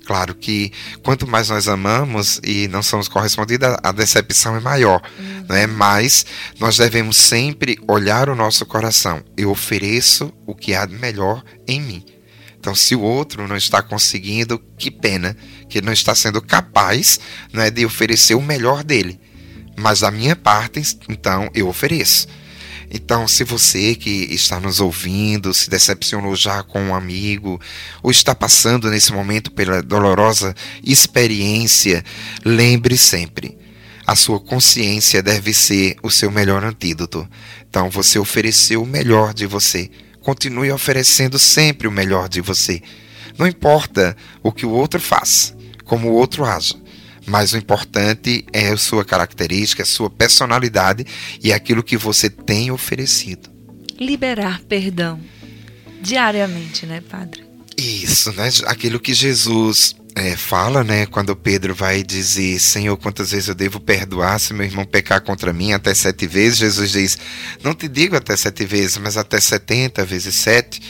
Claro 0.04 0.34
que 0.34 0.72
quanto 1.04 1.24
mais 1.24 1.48
nós 1.48 1.68
amamos 1.68 2.40
e 2.42 2.66
não 2.66 2.82
somos 2.82 3.06
correspondidos, 3.06 3.76
a 3.80 3.92
decepção 3.92 4.56
é 4.56 4.60
maior, 4.60 5.00
uhum. 5.20 5.44
né? 5.48 5.68
Mas 5.68 6.26
nós 6.58 6.76
devemos 6.76 7.16
sempre 7.16 7.78
olhar 7.86 8.28
o 8.28 8.34
nosso 8.34 8.66
coração. 8.66 9.22
Eu 9.36 9.50
ofereço 9.50 10.32
o 10.44 10.52
que 10.52 10.74
há 10.74 10.84
de 10.84 10.96
melhor 10.96 11.44
em 11.68 11.80
mim. 11.80 12.04
Então, 12.60 12.74
se 12.74 12.94
o 12.94 13.00
outro 13.00 13.48
não 13.48 13.56
está 13.56 13.80
conseguindo, 13.80 14.62
que 14.76 14.90
pena 14.90 15.34
que 15.66 15.78
ele 15.78 15.86
não 15.86 15.94
está 15.94 16.14
sendo 16.14 16.42
capaz 16.42 17.18
né, 17.54 17.70
de 17.70 17.86
oferecer 17.86 18.34
o 18.34 18.42
melhor 18.42 18.84
dele. 18.84 19.18
Mas 19.78 20.00
da 20.00 20.10
minha 20.10 20.36
parte, 20.36 20.82
então, 21.08 21.48
eu 21.54 21.68
ofereço. 21.68 22.28
Então, 22.90 23.26
se 23.26 23.44
você 23.44 23.94
que 23.94 24.26
está 24.30 24.60
nos 24.60 24.78
ouvindo 24.78 25.54
se 25.54 25.70
decepcionou 25.70 26.36
já 26.36 26.62
com 26.62 26.82
um 26.82 26.94
amigo, 26.94 27.58
ou 28.02 28.10
está 28.10 28.34
passando 28.34 28.90
nesse 28.90 29.10
momento 29.10 29.50
pela 29.50 29.82
dolorosa 29.82 30.54
experiência, 30.84 32.04
lembre 32.44 32.98
sempre: 32.98 33.56
a 34.06 34.14
sua 34.14 34.38
consciência 34.38 35.22
deve 35.22 35.54
ser 35.54 35.96
o 36.02 36.10
seu 36.10 36.30
melhor 36.30 36.62
antídoto. 36.62 37.26
Então, 37.66 37.88
você 37.88 38.18
ofereceu 38.18 38.82
o 38.82 38.86
melhor 38.86 39.32
de 39.32 39.46
você 39.46 39.90
Continue 40.30 40.70
oferecendo 40.70 41.40
sempre 41.40 41.88
o 41.88 41.90
melhor 41.90 42.28
de 42.28 42.40
você. 42.40 42.80
Não 43.36 43.48
importa 43.48 44.16
o 44.44 44.52
que 44.52 44.64
o 44.64 44.70
outro 44.70 45.00
faz, 45.00 45.52
como 45.84 46.08
o 46.08 46.12
outro 46.12 46.44
age, 46.44 46.76
mas 47.26 47.52
o 47.52 47.56
importante 47.56 48.46
é 48.52 48.68
a 48.68 48.76
sua 48.76 49.04
característica, 49.04 49.82
a 49.82 49.86
sua 49.86 50.08
personalidade 50.08 51.04
e 51.42 51.52
aquilo 51.52 51.82
que 51.82 51.96
você 51.96 52.30
tem 52.30 52.70
oferecido. 52.70 53.50
Liberar 53.98 54.60
perdão 54.68 55.18
diariamente, 56.00 56.86
né, 56.86 57.00
Padre? 57.00 57.42
Isso, 57.76 58.32
né? 58.34 58.50
Aquilo 58.66 59.00
que 59.00 59.12
Jesus 59.12 59.96
é, 60.14 60.36
fala, 60.36 60.82
né, 60.82 61.06
quando 61.06 61.36
Pedro 61.36 61.74
vai 61.74 62.02
dizer, 62.02 62.58
Senhor, 62.58 62.96
quantas 62.96 63.30
vezes 63.30 63.48
eu 63.48 63.54
devo 63.54 63.80
perdoar 63.80 64.38
se 64.38 64.52
meu 64.52 64.66
irmão 64.66 64.84
pecar 64.84 65.20
contra 65.20 65.52
mim 65.52 65.72
até 65.72 65.94
sete 65.94 66.26
vezes? 66.26 66.58
Jesus 66.58 66.90
diz, 66.90 67.18
não 67.62 67.74
te 67.74 67.88
digo 67.88 68.16
até 68.16 68.36
sete 68.36 68.64
vezes, 68.64 68.98
mas 68.98 69.16
até 69.16 69.40
setenta 69.40 70.04
vezes 70.04 70.34
sete, 70.34 70.80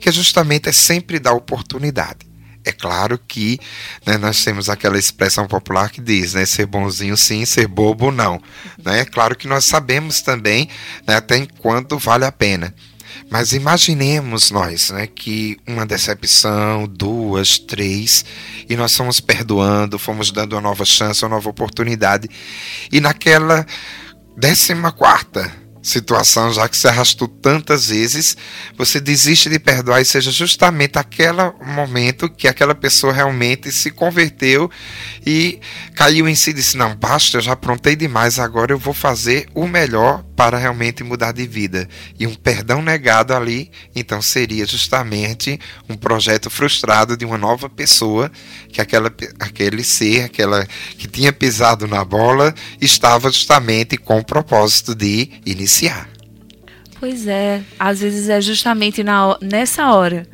que 0.00 0.10
justamente 0.12 0.68
é 0.68 0.72
sempre 0.72 1.18
dar 1.18 1.32
oportunidade. 1.32 2.26
É 2.64 2.72
claro 2.72 3.16
que 3.16 3.60
né, 4.04 4.18
nós 4.18 4.42
temos 4.42 4.68
aquela 4.68 4.98
expressão 4.98 5.46
popular 5.46 5.88
que 5.88 6.00
diz, 6.00 6.34
né, 6.34 6.44
ser 6.44 6.66
bonzinho 6.66 7.16
sim, 7.16 7.44
ser 7.44 7.68
bobo 7.68 8.10
não. 8.10 8.42
Né? 8.84 9.00
É 9.00 9.04
claro 9.04 9.36
que 9.36 9.46
nós 9.46 9.64
sabemos 9.64 10.20
também 10.20 10.68
né, 11.06 11.14
até 11.14 11.36
enquanto 11.36 11.96
vale 11.96 12.24
a 12.24 12.32
pena. 12.32 12.74
Mas 13.30 13.52
imaginemos 13.52 14.50
nós, 14.50 14.90
né, 14.90 15.06
que 15.06 15.56
uma 15.66 15.84
decepção, 15.86 16.86
duas, 16.86 17.58
três, 17.58 18.24
e 18.68 18.76
nós 18.76 18.96
fomos 18.96 19.20
perdoando, 19.20 19.98
fomos 19.98 20.30
dando 20.30 20.54
uma 20.54 20.62
nova 20.62 20.84
chance, 20.84 21.24
uma 21.24 21.36
nova 21.36 21.48
oportunidade, 21.48 22.28
e 22.92 23.00
naquela 23.00 23.66
décima 24.36 24.92
quarta 24.92 25.66
situação, 25.86 26.52
já 26.52 26.68
que 26.68 26.76
se 26.76 26.88
arrastou 26.88 27.28
tantas 27.28 27.86
vezes, 27.88 28.36
você 28.76 29.00
desiste 29.00 29.48
de 29.48 29.58
perdoar 29.58 30.00
e 30.00 30.04
seja 30.04 30.32
justamente 30.32 30.98
aquele 30.98 31.52
momento 31.64 32.28
que 32.28 32.48
aquela 32.48 32.74
pessoa 32.74 33.12
realmente 33.12 33.70
se 33.70 33.92
converteu 33.92 34.68
e 35.24 35.60
caiu 35.94 36.28
em 36.28 36.34
si 36.34 36.50
e 36.50 36.54
disse: 36.54 36.76
Não, 36.76 36.94
basta, 36.96 37.36
eu 37.36 37.40
já 37.40 37.52
aprontei 37.52 37.94
demais, 37.94 38.38
agora 38.40 38.72
eu 38.72 38.78
vou 38.78 38.92
fazer 38.92 39.48
o 39.54 39.66
melhor 39.68 40.24
para 40.36 40.58
realmente 40.58 41.02
mudar 41.02 41.32
de 41.32 41.46
vida. 41.46 41.88
E 42.20 42.26
um 42.26 42.34
perdão 42.34 42.82
negado 42.82 43.34
ali, 43.34 43.70
então 43.94 44.20
seria 44.20 44.66
justamente 44.66 45.58
um 45.88 45.96
projeto 45.96 46.50
frustrado 46.50 47.16
de 47.16 47.24
uma 47.24 47.38
nova 47.38 47.70
pessoa, 47.70 48.30
que 48.68 48.80
aquela, 48.80 49.12
aquele 49.40 49.82
ser, 49.82 50.24
aquela 50.24 50.66
que 50.98 51.08
tinha 51.08 51.32
pisado 51.32 51.88
na 51.88 52.04
bola, 52.04 52.54
estava 52.80 53.32
justamente 53.32 53.96
com 53.96 54.18
o 54.18 54.24
propósito 54.24 54.94
de 54.94 55.30
iniciar. 55.46 56.08
Pois 57.00 57.26
é, 57.26 57.62
às 57.78 58.00
vezes 58.00 58.28
é 58.28 58.40
justamente 58.40 59.02
na, 59.02 59.38
nessa 59.40 59.90
hora 59.90 60.26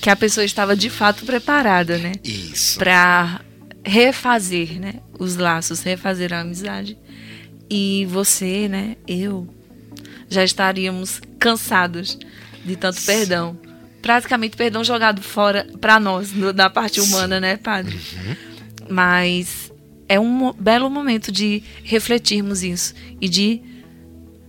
que 0.00 0.10
a 0.10 0.16
pessoa 0.16 0.44
estava 0.44 0.74
de 0.74 0.90
fato 0.90 1.24
preparada, 1.24 1.98
né? 1.98 2.12
Isso. 2.24 2.78
Para 2.78 3.40
refazer, 3.84 4.80
né, 4.80 4.94
os 5.18 5.36
laços, 5.36 5.82
refazer 5.82 6.32
a 6.32 6.40
amizade 6.40 6.96
e 7.70 8.04
você, 8.06 8.68
né, 8.68 8.96
eu, 9.06 9.48
já 10.28 10.42
estaríamos 10.42 11.20
cansados 11.38 12.18
de 12.64 12.74
tanto 12.74 13.00
perdão. 13.02 13.56
Praticamente 14.02 14.56
perdão 14.56 14.82
jogado 14.82 15.22
fora 15.22 15.66
para 15.80 16.00
nós, 16.00 16.32
da 16.54 16.68
parte 16.68 17.00
humana, 17.00 17.38
né, 17.38 17.56
padre? 17.56 17.96
Uhum. 17.96 18.36
Mas 18.90 19.72
é 20.08 20.18
um 20.18 20.52
belo 20.52 20.90
momento 20.90 21.30
de 21.30 21.62
refletirmos 21.84 22.64
isso 22.64 22.94
e 23.20 23.28
de 23.28 23.62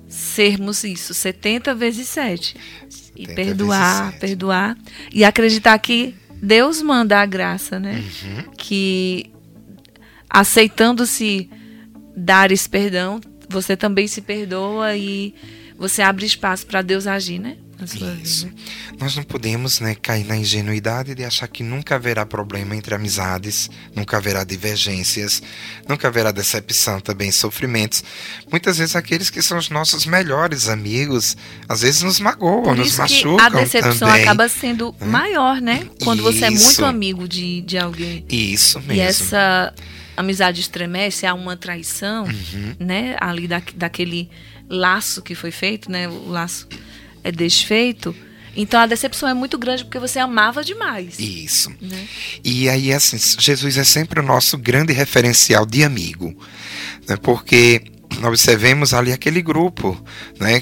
sermos 0.08 0.84
isso, 0.84 1.13
70 1.13 1.75
vezes 1.75 2.08
7. 2.10 2.56
E 3.16 3.28
perdoar, 3.28 4.18
perdoar. 4.20 4.78
E 5.13 5.24
acreditar 5.24 5.78
que 5.78 6.16
Deus 6.42 6.82
manda 6.82 7.20
a 7.20 7.25
graça, 7.25 7.80
né? 7.80 8.04
Uhum. 8.24 8.51
Que 8.58 9.32
aceitando-se 10.30 11.50
dar 12.22 12.51
esse 12.51 12.70
perdão, 12.70 13.20
você 13.50 13.75
também 13.75 14.08
se 14.08 14.22
perdoa 14.22 14.96
e 14.96 15.34
você 15.78 16.01
abre 16.01 16.25
espaço 16.25 16.66
para 16.66 16.82
Deus 16.82 17.08
agir, 17.08 17.40
né? 17.40 17.58
Isso. 18.22 18.46
Vida. 18.46 18.56
Nós 19.00 19.16
não 19.16 19.24
podemos 19.24 19.80
né, 19.80 19.96
cair 20.00 20.24
na 20.24 20.38
ingenuidade 20.38 21.16
de 21.16 21.24
achar 21.24 21.48
que 21.48 21.63
nunca 21.63 21.96
haverá 21.96 22.24
problema 22.28 22.75
entre 22.75 22.94
amizades, 22.94 23.72
nunca 23.96 24.18
haverá 24.18 24.44
divergências, 24.44 25.42
nunca 25.90 26.08
haverá 26.08 26.32
decepção, 26.32 27.00
também 27.00 27.32
sofrimentos. 27.32 28.04
Muitas 28.51 28.78
vezes 28.78 28.96
aqueles 28.96 29.32
que 29.32 29.42
são 29.42 29.58
os 29.58 29.72
nossos 29.72 30.06
melhores 30.06 30.70
amigos, 30.70 31.36
às 31.68 31.82
vezes 31.82 32.04
nos 32.04 32.20
magoam, 32.20 32.62
Por 32.62 32.78
nos 32.78 32.96
machucam. 32.96 33.44
a 33.44 33.50
decepção 33.50 34.10
também. 34.10 34.22
acaba 34.22 34.48
sendo 34.48 34.90
hum? 35.01 35.08
maior, 35.08 35.60
né? 35.60 35.88
Quando 36.04 36.20
Isso. 36.20 36.32
você 36.34 36.46
é 36.46 36.50
muito 36.51 36.86
amigo 36.86 37.28
de, 37.28 37.62
de 37.62 37.80
alguém. 37.80 38.24
Isso 38.30 38.80
mesmo. 38.80 38.94
E 38.94 39.00
essa 39.00 39.74
amizade 40.22 40.62
estremece, 40.62 41.25
há 41.25 41.34
uma 41.34 41.58
traição, 41.58 42.24
uhum. 42.24 42.75
né? 42.80 43.16
Ali 43.20 43.48
da, 43.48 43.62
daquele 43.75 44.30
laço 44.70 45.22
que 45.22 45.36
foi 45.36 45.51
feito, 45.51 45.92
né? 45.92 46.08
O 46.08 46.30
laço 46.30 46.68
é 47.24 47.32
desfeito. 47.32 48.16
Então 48.56 48.80
a 48.80 48.86
decepção 48.86 49.30
é 49.30 49.34
muito 49.34 49.58
grande 49.58 49.84
porque 49.84 50.00
você 50.00 50.20
amava 50.20 50.63
demais. 50.63 51.20
Isso. 51.20 51.72
Né? 51.82 52.08
E 52.44 52.68
aí, 52.68 52.92
assim, 52.92 53.18
Jesus 53.40 53.78
é 53.78 53.84
sempre 53.84 54.20
o 54.20 54.24
nosso 54.24 54.58
grande 54.58 54.92
referencial 54.92 55.66
de 55.66 55.84
amigo. 55.84 56.36
Né? 57.08 57.16
Porque 57.18 57.84
observemos 58.25 58.94
ali 58.94 59.13
aquele 59.13 59.42
grupo, 59.42 59.98
né? 60.38 60.62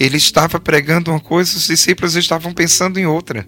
Ele 0.00 0.16
estava 0.16 0.58
pregando 0.58 1.12
uma 1.12 1.20
coisa, 1.20 1.56
os 1.56 1.68
discípulos 1.68 2.16
estavam 2.16 2.52
pensando 2.52 2.98
em 2.98 3.06
outra 3.06 3.46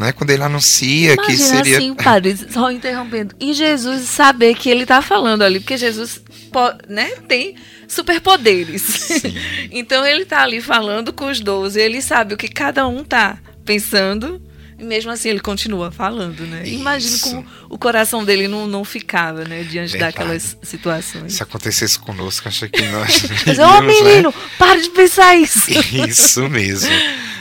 né? 0.00 0.12
Quando 0.12 0.30
ele 0.30 0.42
anuncia 0.42 1.12
Imagina 1.12 1.26
que 1.26 1.36
seria. 1.36 1.76
assim, 1.78 1.94
padre, 1.94 2.36
só 2.50 2.70
interrompendo. 2.70 3.34
E 3.38 3.52
Jesus 3.52 4.08
saber 4.08 4.54
que 4.54 4.70
ele 4.70 4.82
está 4.82 5.02
falando 5.02 5.42
ali, 5.42 5.60
porque 5.60 5.76
Jesus 5.76 6.22
né, 6.88 7.10
tem 7.28 7.54
superpoderes. 7.86 9.10
então 9.70 10.04
ele 10.04 10.22
está 10.22 10.42
ali 10.42 10.60
falando 10.60 11.12
com 11.12 11.30
os 11.30 11.40
doze, 11.40 11.78
ele 11.78 12.00
sabe 12.00 12.34
o 12.34 12.36
que 12.36 12.48
cada 12.48 12.88
um 12.88 13.02
está 13.02 13.38
pensando. 13.64 14.40
E 14.78 14.82
mesmo 14.82 15.10
assim 15.10 15.28
ele 15.28 15.40
continua 15.40 15.92
falando, 15.92 16.46
né? 16.46 16.66
Imagina 16.66 17.18
como 17.18 17.46
o 17.68 17.76
coração 17.76 18.24
dele 18.24 18.48
não, 18.48 18.66
não 18.66 18.82
ficava, 18.82 19.44
né? 19.44 19.62
Diante 19.62 19.92
Verdade. 19.92 20.16
daquelas 20.16 20.56
situações. 20.62 21.34
Se 21.34 21.42
acontecesse 21.42 21.98
conosco, 21.98 22.48
acho 22.48 22.66
que 22.70 22.80
nós. 22.86 23.26
Mas, 23.46 23.58
ô 23.58 23.62
oh, 23.62 23.82
menino, 23.82 24.30
né? 24.30 24.34
para 24.56 24.80
de 24.80 24.88
pensar 24.88 25.36
isso. 25.36 25.68
Isso 26.08 26.48
mesmo. 26.48 26.88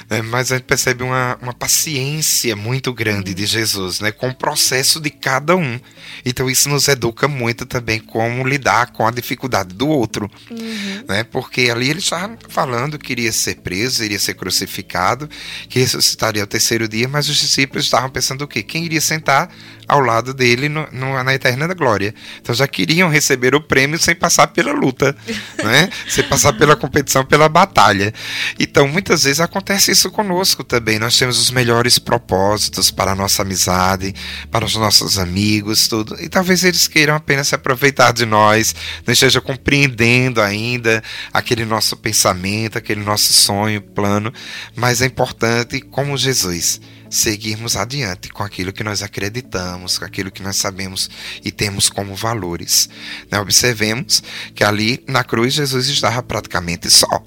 Né? 0.09 0.21
mas 0.21 0.51
a 0.51 0.55
gente 0.55 0.65
percebe 0.65 1.03
uma, 1.03 1.37
uma 1.41 1.53
paciência 1.53 2.55
muito 2.55 2.93
grande 2.93 3.33
de 3.33 3.45
Jesus, 3.45 3.99
né? 3.99 4.11
Com 4.11 4.29
o 4.29 4.35
processo 4.35 4.99
de 4.99 5.09
cada 5.09 5.55
um. 5.55 5.79
Então 6.25 6.49
isso 6.49 6.69
nos 6.69 6.87
educa 6.87 7.27
muito 7.27 7.65
também 7.65 7.99
como 7.99 8.47
lidar 8.47 8.91
com 8.91 9.05
a 9.05 9.11
dificuldade 9.11 9.73
do 9.73 9.87
outro, 9.87 10.29
uhum. 10.49 11.03
né? 11.07 11.23
Porque 11.23 11.69
ali 11.69 11.89
ele 11.89 11.99
estava 11.99 12.37
falando 12.49 12.99
que 12.99 13.11
iria 13.11 13.31
ser 13.31 13.55
preso, 13.55 14.03
iria 14.03 14.19
ser 14.19 14.33
crucificado, 14.33 15.29
que 15.67 15.79
ressuscitaria 15.79 16.43
ao 16.43 16.47
terceiro 16.47 16.87
dia, 16.87 17.07
mas 17.07 17.29
os 17.29 17.37
discípulos 17.37 17.85
estavam 17.85 18.09
pensando 18.09 18.43
o 18.43 18.47
quê? 18.47 18.63
Quem 18.63 18.85
iria 18.85 19.01
sentar 19.01 19.49
ao 19.89 19.99
lado 19.99 20.35
dele 20.35 20.69
no, 20.69 20.87
no, 20.91 21.21
na 21.23 21.33
eterna 21.33 21.73
glória. 21.73 22.13
Então 22.39 22.53
já 22.53 22.67
queriam 22.67 23.09
receber 23.09 23.55
o 23.55 23.59
prêmio 23.59 23.97
sem 23.97 24.15
passar 24.15 24.47
pela 24.47 24.71
luta, 24.71 25.17
né? 25.63 25.89
sem 26.07 26.23
passar 26.25 26.53
pela 26.53 26.75
competição, 26.75 27.25
pela 27.25 27.49
batalha. 27.49 28.13
Então 28.59 28.87
muitas 28.87 29.23
vezes 29.23 29.39
acontece 29.39 29.91
isso 29.91 30.11
conosco 30.11 30.63
também. 30.63 30.99
Nós 30.99 31.17
temos 31.17 31.39
os 31.39 31.49
melhores 31.49 31.97
propósitos 31.97 32.91
para 32.91 33.11
a 33.11 33.15
nossa 33.15 33.41
amizade, 33.41 34.13
para 34.51 34.63
os 34.63 34.75
nossos 34.75 35.17
amigos, 35.17 35.87
tudo. 35.87 35.98
E 36.19 36.29
talvez 36.29 36.63
eles 36.63 36.87
queiram 36.87 37.15
apenas 37.15 37.47
se 37.47 37.55
aproveitar 37.55 38.11
de 38.11 38.25
nós, 38.25 38.75
não 39.05 39.13
estejam 39.13 39.41
compreendendo 39.41 40.41
ainda 40.41 41.03
aquele 41.33 41.65
nosso 41.65 41.95
pensamento, 41.97 42.77
aquele 42.77 43.01
nosso 43.01 43.33
sonho, 43.33 43.81
plano. 43.81 44.33
Mas 44.75 45.01
é 45.01 45.05
importante, 45.05 45.81
como 45.81 46.17
Jesus 46.17 46.79
seguirmos 47.09 47.75
adiante 47.75 48.29
com 48.29 48.43
aquilo 48.43 48.71
que 48.71 48.83
nós 48.83 49.01
acreditamos, 49.01 49.97
com 49.97 50.05
aquilo 50.05 50.31
que 50.31 50.43
nós 50.43 50.57
sabemos 50.57 51.09
e 51.43 51.51
temos 51.51 51.89
como 51.89 52.15
valores. 52.15 52.89
Né? 53.31 53.39
Observemos 53.39 54.21
que 54.53 54.63
ali 54.63 55.03
na 55.07 55.23
cruz 55.23 55.53
Jesus 55.53 55.87
estava 55.87 56.21
praticamente 56.21 56.89
só. 56.89 57.23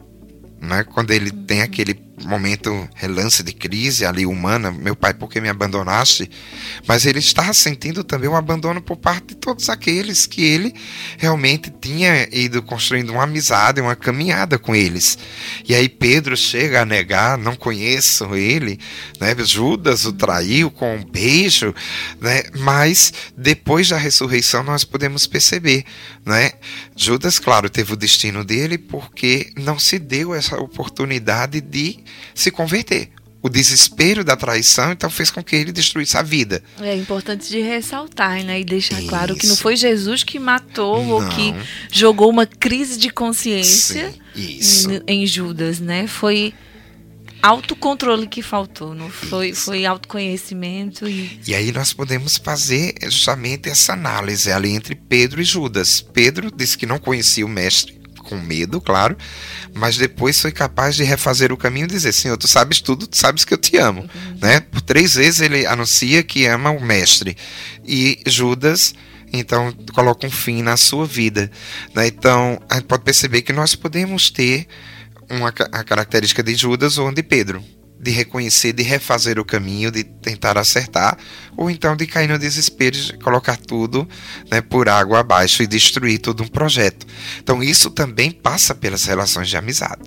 Né? 0.61 0.85
Quando 0.85 1.11
ele 1.11 1.31
tem 1.31 1.63
aquele 1.63 1.95
momento, 2.27 2.89
relance 2.95 3.43
de 3.43 3.53
crise 3.53 4.05
ali 4.05 4.25
humana, 4.25 4.71
meu 4.71 4.95
pai, 4.95 5.15
por 5.15 5.29
que 5.29 5.41
me 5.41 5.49
abandonaste? 5.49 6.31
Mas 6.87 7.07
ele 7.07 7.19
estava 7.19 7.53
sentindo 7.53 8.05
também 8.05 8.29
um 8.29 8.37
abandono 8.37 8.81
por 8.81 8.97
parte 8.97 9.29
de 9.29 9.35
todos 9.37 9.69
aqueles 9.69 10.27
que 10.27 10.43
ele 10.43 10.75
realmente 11.19 11.73
tinha 11.81 12.29
ido 12.33 12.63
construindo 12.63 13.11
uma 13.11 13.25
amizade, 13.25 13.81
uma 13.81 13.97
caminhada 13.97 14.59
com 14.59 14.75
eles. 14.75 15.19
E 15.69 15.75
aí 15.75 15.89
Pedro 15.89 16.37
chega 16.37 16.83
a 16.83 16.85
negar, 16.85 17.37
não 17.39 17.57
conheço 17.57 18.35
ele, 18.35 18.79
né? 19.21 19.35
Judas 19.45 20.05
o 20.05 20.13
traiu 20.13 20.71
com 20.71 20.97
um 20.97 21.05
beijo, 21.05 21.75
né? 22.21 22.45
Mas 22.59 23.13
depois 23.37 23.89
da 23.89 23.97
ressurreição 23.97 24.63
nós 24.63 24.85
podemos 24.85 25.27
perceber, 25.27 25.85
né? 26.25 26.53
Judas, 26.97 27.39
claro, 27.39 27.69
teve 27.69 27.93
o 27.93 27.97
destino 27.97 28.45
dele 28.45 28.79
porque 28.79 29.53
não 29.57 29.79
se 29.79 29.99
deu 29.99 30.35
essa 30.35 30.57
oportunidade 30.57 31.61
de 31.61 31.99
se 32.35 32.51
converter. 32.51 33.11
O 33.43 33.49
desespero 33.49 34.23
da 34.23 34.37
traição 34.37 34.93
então 34.93 35.11
fez 35.11 35.29
com 35.29 35.43
que 35.43 35.57
ele 35.57 35.73
destruísse 35.73 36.17
a 36.17 36.23
vida. 36.23 36.63
É 36.81 36.95
importante 36.95 37.49
de 37.49 37.61
ressaltar, 37.61 38.45
né? 38.45 38.61
E 38.61 38.65
deixar 38.65 39.01
Isso. 39.01 39.09
claro 39.09 39.35
que 39.35 39.49
não 39.49 39.57
foi 39.57 39.75
Jesus 39.75 40.23
que 40.23 40.39
matou 40.39 41.03
não. 41.03 41.11
ou 41.11 41.29
que 41.29 41.53
jogou 41.91 42.31
uma 42.31 42.47
crise 42.47 42.97
de 42.97 43.11
consciência 43.11 44.15
em 45.09 45.27
Judas, 45.27 45.81
né? 45.81 46.07
Foi 46.07 46.55
autocontrole 47.43 48.29
que 48.29 48.41
faltou, 48.41 48.95
não 48.95 49.11
foi, 49.11 49.53
foi 49.53 49.85
autoconhecimento 49.85 51.09
e... 51.09 51.41
e 51.45 51.55
aí 51.55 51.73
nós 51.73 51.93
podemos 51.93 52.37
fazer 52.37 52.95
justamente 53.09 53.69
essa 53.69 53.95
análise 53.95 54.53
ali 54.53 54.71
entre 54.71 54.95
Pedro 54.95 55.41
e 55.41 55.45
Judas. 55.45 56.01
Pedro 56.01 56.53
disse 56.55 56.79
que 56.79 56.87
não 56.87 57.01
conhecia 57.01 57.45
o 57.45 57.49
mestre, 57.49 58.01
com 58.33 58.41
medo, 58.41 58.81
claro, 58.81 59.17
mas 59.75 59.99
depois 59.99 60.41
foi 60.41 60.51
capaz 60.51 60.97
de 60.97 61.05
refazer 61.05 61.53
o 61.53 61.57
caminho 61.57 61.85
e 61.85 61.89
dizer: 61.89 62.13
Senhor, 62.13 62.37
tu 62.39 62.49
sabes 62.49 62.81
tudo, 62.81 63.07
tu 63.07 63.17
sabes 63.17 63.45
que 63.45 63.53
eu 63.53 63.59
te 63.59 63.77
amo. 63.77 64.03
Uhum. 64.03 64.39
Né? 64.41 64.61
Por 64.61 64.81
três 64.81 65.15
vezes 65.15 65.41
ele 65.41 65.67
anuncia 65.67 66.23
que 66.23 66.47
ama 66.47 66.71
o 66.71 66.81
Mestre. 66.81 67.37
E 67.85 68.21
Judas 68.27 68.95
então 69.33 69.73
coloca 69.95 70.27
um 70.27 70.31
fim 70.31 70.63
na 70.63 70.77
sua 70.77 71.07
vida. 71.07 71.51
Né? 71.95 72.07
Então 72.07 72.59
a 72.69 72.77
gente 72.77 72.87
pode 72.87 73.05
perceber 73.05 73.43
que 73.43 73.53
nós 73.53 73.75
podemos 73.75 74.31
ter 74.31 74.67
uma 75.29 75.49
a 75.49 75.85
característica 75.85 76.43
de 76.43 76.55
Judas 76.55 76.97
ou 76.97 77.13
de 77.13 77.23
Pedro 77.23 77.63
de 78.03 78.11
reconhecer, 78.11 78.73
de 78.73 78.83
refazer 78.83 79.39
o 79.39 79.45
caminho, 79.45 79.93
de 79.93 80.03
tentar 80.03 80.59
acertar, 80.59 81.17
ou 81.57 81.71
então 81.71 81.95
de 81.95 82.05
cair 82.05 82.29
no 82.29 82.37
desespero 82.37 82.97
de 82.97 83.17
colocar 83.19 83.57
tudo 83.57 84.09
né, 84.51 84.61
por 84.61 84.89
água 84.89 85.21
abaixo 85.21 85.63
e 85.63 85.67
destruir 85.69 86.19
todo 86.19 86.43
um 86.43 86.49
projeto. 86.49 87.07
Então 87.39 87.63
isso 87.63 87.91
também 87.91 88.33
passa 88.33 88.75
pelas 88.75 89.05
relações 89.05 89.49
de 89.49 89.57
amizade. 89.57 90.03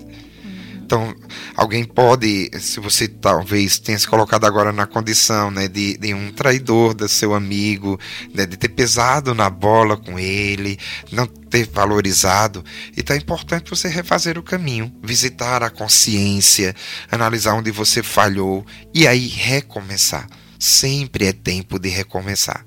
Então, 0.86 1.12
alguém 1.56 1.82
pode, 1.82 2.48
se 2.60 2.78
você 2.78 3.08
talvez 3.08 3.76
tenha 3.76 3.98
se 3.98 4.06
colocado 4.06 4.44
agora 4.44 4.70
na 4.70 4.86
condição 4.86 5.50
né, 5.50 5.66
de, 5.66 5.98
de 5.98 6.14
um 6.14 6.30
traidor 6.30 6.94
do 6.94 7.08
seu 7.08 7.34
amigo, 7.34 7.98
né, 8.32 8.46
de 8.46 8.56
ter 8.56 8.68
pesado 8.68 9.34
na 9.34 9.50
bola 9.50 9.96
com 9.96 10.16
ele, 10.16 10.78
não 11.10 11.26
ter 11.26 11.68
valorizado, 11.68 12.64
então 12.96 13.16
é 13.16 13.18
importante 13.18 13.68
você 13.68 13.88
refazer 13.88 14.38
o 14.38 14.44
caminho, 14.44 14.94
visitar 15.02 15.60
a 15.60 15.70
consciência, 15.70 16.72
analisar 17.10 17.54
onde 17.54 17.72
você 17.72 18.00
falhou 18.00 18.64
e 18.94 19.08
aí 19.08 19.26
recomeçar. 19.26 20.28
Sempre 20.56 21.26
é 21.26 21.32
tempo 21.32 21.80
de 21.80 21.88
recomeçar. 21.88 22.64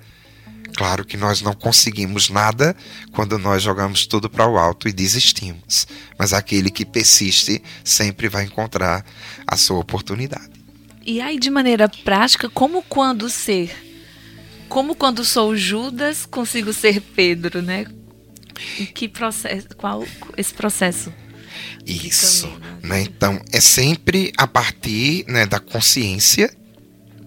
Claro 0.80 1.04
que 1.04 1.18
nós 1.18 1.42
não 1.42 1.54
conseguimos 1.54 2.30
nada 2.30 2.74
quando 3.12 3.38
nós 3.38 3.62
jogamos 3.62 4.08
tudo 4.08 4.30
para 4.30 4.48
o 4.48 4.58
alto 4.58 4.88
e 4.88 4.94
desistimos, 4.94 5.86
mas 6.18 6.32
aquele 6.32 6.70
que 6.70 6.86
persiste 6.86 7.62
sempre 7.84 8.30
vai 8.30 8.46
encontrar 8.46 9.06
a 9.46 9.58
sua 9.58 9.78
oportunidade. 9.78 10.54
E 11.06 11.20
aí, 11.20 11.38
de 11.38 11.50
maneira 11.50 11.90
prática, 11.90 12.50
como 12.50 12.82
quando 12.82 13.30
ser? 13.30 13.76
Como 14.70 14.96
quando 14.96 15.26
sou 15.26 15.54
Judas, 15.54 16.26
consigo 16.26 16.72
ser 16.72 17.02
Pedro, 17.02 17.62
né? 17.62 17.86
Em 18.80 18.86
que 18.86 19.10
processo? 19.10 19.68
Qual 19.76 20.08
esse 20.38 20.54
processo? 20.54 21.14
Isso, 21.86 22.48
né? 22.82 23.02
Então 23.02 23.42
é 23.52 23.60
sempre 23.60 24.32
a 24.38 24.48
partir 24.48 25.26
né, 25.28 25.46
da 25.46 25.60
consciência 25.60 26.50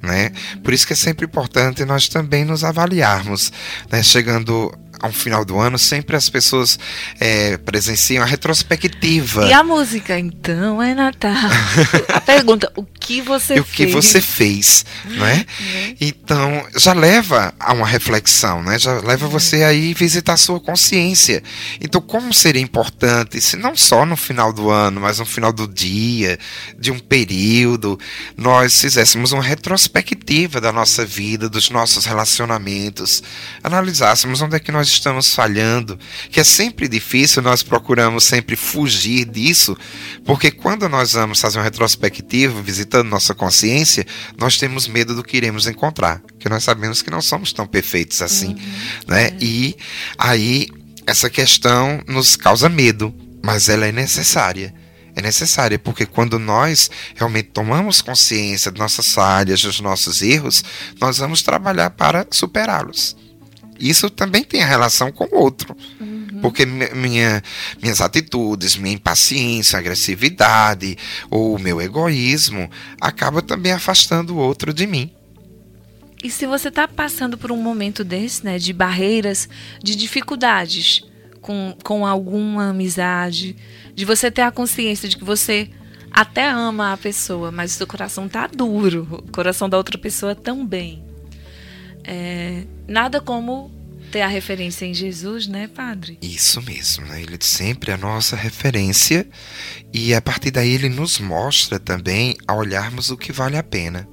né? 0.02 0.30
Por 0.62 0.72
isso 0.74 0.86
que 0.86 0.92
é 0.92 0.96
sempre 0.96 1.24
importante 1.24 1.84
nós 1.84 2.08
também 2.08 2.44
nos 2.44 2.64
avaliarmos, 2.64 3.52
né? 3.90 4.02
Chegando 4.02 4.76
ao 5.02 5.12
final 5.12 5.44
do 5.44 5.58
ano, 5.58 5.76
sempre 5.78 6.14
as 6.14 6.30
pessoas 6.30 6.78
é, 7.18 7.56
presenciam 7.58 8.22
a 8.22 8.26
retrospectiva. 8.26 9.46
E 9.46 9.52
a 9.52 9.64
música, 9.64 10.16
então, 10.16 10.80
é 10.80 10.94
Natal. 10.94 11.32
a 12.08 12.20
pergunta, 12.20 12.72
o 12.76 12.84
que 12.84 13.20
você 13.20 13.56
e 13.56 13.60
o 13.60 13.64
que 13.64 13.86
você 13.86 14.20
fez, 14.20 14.86
né? 15.04 15.44
Uhum. 15.60 15.96
Então, 16.00 16.66
já 16.76 16.92
leva 16.92 17.52
a 17.58 17.72
uma 17.72 17.86
reflexão, 17.86 18.62
né? 18.62 18.78
Já 18.78 19.00
leva 19.00 19.26
uhum. 19.26 19.32
você 19.32 19.64
aí 19.64 19.92
visitar 19.92 20.34
a 20.34 20.36
sua 20.36 20.60
consciência. 20.60 21.42
Então, 21.80 22.00
como 22.00 22.32
seria 22.32 22.62
importante, 22.62 23.40
se 23.40 23.56
não 23.56 23.74
só 23.76 24.06
no 24.06 24.16
final 24.16 24.52
do 24.52 24.70
ano, 24.70 25.00
mas 25.00 25.18
no 25.18 25.26
final 25.26 25.52
do 25.52 25.66
dia, 25.66 26.38
de 26.78 26.92
um 26.92 26.98
período, 26.98 27.98
nós 28.36 28.80
fizéssemos 28.80 29.32
uma 29.32 29.42
retrospectiva 29.42 30.60
da 30.60 30.70
nossa 30.70 31.04
vida, 31.04 31.48
dos 31.48 31.70
nossos 31.70 32.04
relacionamentos, 32.04 33.22
analisássemos 33.64 34.40
onde 34.40 34.56
é 34.56 34.60
que 34.60 34.70
nós 34.70 34.91
estamos 34.94 35.34
falhando, 35.34 35.98
que 36.30 36.40
é 36.40 36.44
sempre 36.44 36.88
difícil, 36.88 37.42
nós 37.42 37.62
procuramos 37.62 38.24
sempre 38.24 38.56
fugir 38.56 39.24
disso, 39.24 39.76
porque 40.24 40.50
quando 40.50 40.88
nós 40.88 41.12
vamos 41.12 41.40
fazer 41.40 41.58
uma 41.58 41.64
retrospectiva, 41.64 42.60
visitando 42.62 43.08
nossa 43.08 43.34
consciência, 43.34 44.06
nós 44.38 44.58
temos 44.58 44.86
medo 44.88 45.14
do 45.14 45.22
que 45.22 45.36
iremos 45.36 45.66
encontrar, 45.66 46.20
porque 46.20 46.48
nós 46.48 46.64
sabemos 46.64 47.02
que 47.02 47.10
não 47.10 47.22
somos 47.22 47.52
tão 47.52 47.66
perfeitos 47.66 48.20
assim, 48.22 48.48
uhum. 48.48 48.58
né? 49.08 49.22
É. 49.26 49.36
E 49.40 49.76
aí 50.18 50.68
essa 51.06 51.28
questão 51.28 52.00
nos 52.06 52.36
causa 52.36 52.68
medo, 52.68 53.14
mas 53.42 53.68
ela 53.68 53.86
é 53.86 53.92
necessária 53.92 54.74
é 55.14 55.20
necessária, 55.20 55.78
porque 55.78 56.06
quando 56.06 56.38
nós 56.38 56.90
realmente 57.14 57.50
tomamos 57.50 58.00
consciência 58.00 58.72
de 58.72 58.78
nossas 58.78 59.12
falhas, 59.12 59.60
dos 59.60 59.78
nossos 59.78 60.22
erros, 60.22 60.64
nós 60.98 61.18
vamos 61.18 61.42
trabalhar 61.42 61.90
para 61.90 62.26
superá-los 62.30 63.14
isso 63.88 64.08
também 64.08 64.44
tem 64.44 64.62
a 64.62 64.66
relação 64.66 65.10
com 65.10 65.24
o 65.24 65.38
outro. 65.38 65.76
Uhum. 66.00 66.40
Porque 66.40 66.64
minha, 66.64 67.42
minhas 67.80 68.00
atitudes, 68.00 68.76
minha 68.76 68.94
impaciência, 68.94 69.78
agressividade 69.78 70.96
ou 71.30 71.56
o 71.56 71.58
meu 71.58 71.80
egoísmo 71.80 72.70
acaba 73.00 73.42
também 73.42 73.72
afastando 73.72 74.34
o 74.34 74.38
outro 74.38 74.72
de 74.72 74.86
mim. 74.86 75.10
E 76.22 76.30
se 76.30 76.46
você 76.46 76.68
está 76.68 76.86
passando 76.86 77.36
por 77.36 77.50
um 77.50 77.56
momento 77.56 78.04
desse, 78.04 78.44
né, 78.44 78.56
de 78.56 78.72
barreiras, 78.72 79.48
de 79.82 79.96
dificuldades 79.96 81.04
com, 81.40 81.76
com 81.82 82.06
alguma 82.06 82.70
amizade, 82.70 83.56
de 83.94 84.04
você 84.04 84.30
ter 84.30 84.42
a 84.42 84.52
consciência 84.52 85.08
de 85.08 85.16
que 85.16 85.24
você 85.24 85.68
até 86.12 86.48
ama 86.48 86.92
a 86.92 86.96
pessoa, 86.96 87.50
mas 87.50 87.72
o 87.72 87.74
seu 87.74 87.86
coração 87.86 88.28
tá 88.28 88.46
duro, 88.46 89.08
o 89.10 89.32
coração 89.32 89.68
da 89.68 89.76
outra 89.76 89.98
pessoa 89.98 90.34
também. 90.34 91.02
É, 92.04 92.64
nada 92.88 93.20
como 93.20 93.70
ter 94.12 94.20
a 94.20 94.28
referência 94.28 94.84
em 94.84 94.92
Jesus, 94.92 95.46
né, 95.46 95.68
padre? 95.68 96.18
Isso 96.20 96.60
mesmo, 96.62 97.06
né? 97.06 97.22
Ele 97.22 97.38
sempre 97.40 97.90
é 97.90 97.94
a 97.94 97.98
nossa 97.98 98.36
referência 98.36 99.26
e 99.92 100.14
a 100.14 100.20
partir 100.20 100.50
daí 100.50 100.72
ele 100.72 100.90
nos 100.90 101.18
mostra 101.18 101.80
também 101.80 102.36
a 102.46 102.54
olharmos 102.54 103.10
o 103.10 103.16
que 103.16 103.32
vale 103.32 103.56
a 103.56 103.62
pena. 103.62 104.06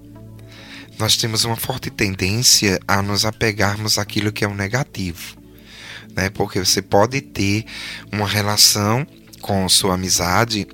Nós 0.97 1.17
temos 1.17 1.43
uma 1.43 1.57
forte 1.57 1.89
tendência 1.89 2.79
a 2.87 3.01
nos 3.01 3.25
apegarmos 3.25 3.97
àquilo 3.97 4.31
que 4.31 4.43
é 4.43 4.47
o 4.47 4.55
negativo, 4.55 5.37
né? 6.15 6.29
Porque 6.29 6.59
você 6.59 6.81
pode 6.81 7.19
ter 7.19 7.65
uma 8.11 8.27
relação 8.27 9.05
com 9.41 9.67
sua 9.67 9.95
amizade 9.95 10.65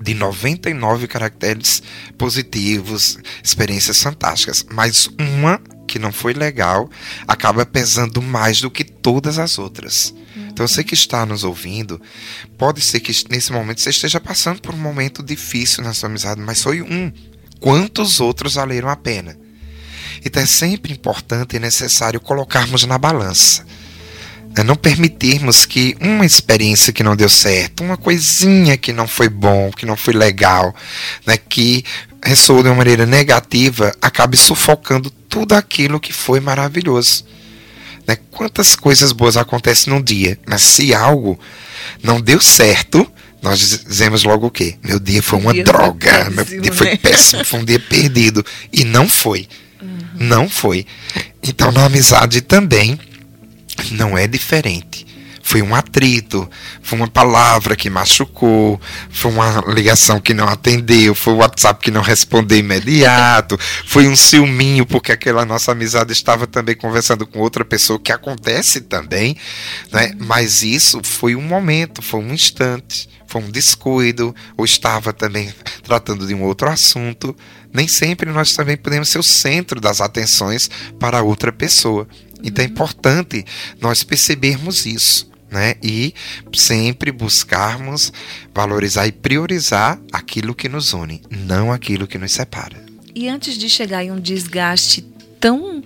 de 0.00 0.14
99 0.14 1.06
caracteres 1.06 1.82
positivos, 2.16 3.18
experiências 3.42 4.02
fantásticas, 4.02 4.64
mas 4.70 5.08
uma 5.18 5.60
que 5.88 5.98
não 5.98 6.12
foi 6.12 6.34
legal 6.34 6.88
acaba 7.26 7.66
pesando 7.66 8.22
mais 8.22 8.60
do 8.60 8.70
que 8.70 8.84
todas 8.84 9.38
as 9.38 9.58
outras. 9.58 10.14
Então 10.36 10.68
você 10.68 10.84
que 10.84 10.94
está 10.94 11.24
nos 11.24 11.42
ouvindo, 11.42 12.00
pode 12.56 12.80
ser 12.80 13.00
que 13.00 13.12
nesse 13.30 13.52
momento 13.52 13.80
você 13.80 13.90
esteja 13.90 14.20
passando 14.20 14.60
por 14.60 14.74
um 14.74 14.78
momento 14.78 15.22
difícil 15.22 15.82
na 15.82 15.94
sua 15.94 16.08
amizade, 16.08 16.40
mas 16.40 16.62
foi 16.62 16.82
um. 16.82 17.12
Quantos 17.58 18.20
outros 18.20 18.54
valeram 18.54 18.88
a 18.88 18.96
pena? 18.96 19.36
Então 20.24 20.42
é 20.42 20.46
sempre 20.46 20.92
importante 20.92 21.56
e 21.56 21.58
necessário 21.58 22.20
colocarmos 22.20 22.84
na 22.84 22.98
balança 22.98 23.64
é 24.56 24.64
não 24.64 24.76
permitirmos 24.76 25.64
que 25.64 25.96
uma 26.00 26.26
experiência 26.26 26.92
que 26.92 27.02
não 27.02 27.14
deu 27.14 27.28
certo, 27.28 27.84
uma 27.84 27.96
coisinha 27.96 28.76
que 28.76 28.92
não 28.92 29.06
foi 29.06 29.28
bom, 29.28 29.70
que 29.70 29.86
não 29.86 29.96
foi 29.96 30.14
legal, 30.14 30.74
né, 31.24 31.36
que 31.36 31.84
ressoou 32.22 32.62
de 32.62 32.68
uma 32.68 32.76
maneira 32.76 33.06
negativa, 33.06 33.94
acabe 34.02 34.36
sufocando 34.36 35.10
tudo 35.28 35.54
aquilo 35.54 36.00
que 36.00 36.12
foi 36.12 36.40
maravilhoso. 36.40 37.24
Né? 38.06 38.16
Quantas 38.30 38.74
coisas 38.74 39.12
boas 39.12 39.36
acontecem 39.36 39.92
num 39.92 40.02
dia, 40.02 40.38
mas 40.46 40.62
se 40.62 40.94
algo 40.94 41.38
não 42.02 42.20
deu 42.20 42.40
certo, 42.40 43.10
nós 43.42 43.58
dizemos 43.86 44.24
logo 44.24 44.46
o 44.46 44.50
quê? 44.50 44.76
Meu 44.82 44.98
dia 44.98 45.22
foi 45.22 45.38
uma 45.38 45.54
droga, 45.54 46.24
péssimo, 46.24 46.36
meu 46.36 46.62
dia 46.62 46.72
foi 46.72 46.86
né? 46.88 46.96
péssimo, 46.96 47.44
foi 47.44 47.60
um 47.60 47.64
dia 47.64 47.78
perdido. 47.78 48.44
E 48.72 48.84
não 48.84 49.08
foi. 49.08 49.48
Uhum. 49.80 49.98
Não 50.14 50.48
foi. 50.48 50.86
Então, 51.42 51.70
na 51.70 51.84
amizade 51.84 52.40
também 52.40 52.98
não 53.92 54.18
é 54.18 54.26
diferente. 54.26 55.06
Foi 55.48 55.62
um 55.62 55.74
atrito, 55.74 56.46
foi 56.82 56.98
uma 56.98 57.08
palavra 57.08 57.74
que 57.74 57.88
machucou, 57.88 58.78
foi 59.08 59.30
uma 59.30 59.64
ligação 59.68 60.20
que 60.20 60.34
não 60.34 60.46
atendeu, 60.46 61.14
foi 61.14 61.32
o 61.32 61.36
WhatsApp 61.36 61.82
que 61.82 61.90
não 61.90 62.02
respondeu 62.02 62.58
imediato, 62.58 63.58
foi 63.86 64.06
um 64.06 64.14
ciúminho 64.14 64.84
porque 64.84 65.10
aquela 65.10 65.46
nossa 65.46 65.72
amizade 65.72 66.12
estava 66.12 66.46
também 66.46 66.76
conversando 66.76 67.26
com 67.26 67.38
outra 67.38 67.64
pessoa, 67.64 67.98
que 67.98 68.12
acontece 68.12 68.82
também, 68.82 69.38
né? 69.90 70.12
mas 70.18 70.62
isso 70.62 71.00
foi 71.02 71.34
um 71.34 71.40
momento, 71.40 72.02
foi 72.02 72.20
um 72.20 72.34
instante, 72.34 73.08
foi 73.26 73.40
um 73.40 73.50
descuido, 73.50 74.36
ou 74.54 74.66
estava 74.66 75.14
também 75.14 75.50
tratando 75.82 76.26
de 76.26 76.34
um 76.34 76.42
outro 76.42 76.68
assunto. 76.68 77.34
Nem 77.72 77.88
sempre 77.88 78.30
nós 78.30 78.54
também 78.54 78.76
podemos 78.76 79.08
ser 79.08 79.18
o 79.18 79.22
centro 79.22 79.80
das 79.80 80.02
atenções 80.02 80.68
para 81.00 81.22
outra 81.22 81.50
pessoa. 81.50 82.06
Então 82.44 82.62
é 82.62 82.68
importante 82.68 83.46
nós 83.80 84.02
percebermos 84.02 84.84
isso. 84.84 85.37
Né? 85.50 85.76
E 85.82 86.14
sempre 86.54 87.10
buscarmos 87.10 88.12
valorizar 88.54 89.06
e 89.06 89.12
priorizar 89.12 89.98
aquilo 90.12 90.54
que 90.54 90.68
nos 90.68 90.92
une, 90.92 91.22
não 91.30 91.72
aquilo 91.72 92.06
que 92.06 92.18
nos 92.18 92.32
separa. 92.32 92.84
E 93.14 93.28
antes 93.28 93.56
de 93.56 93.68
chegar 93.68 94.04
em 94.04 94.12
um 94.12 94.20
desgaste 94.20 95.02
tão 95.40 95.82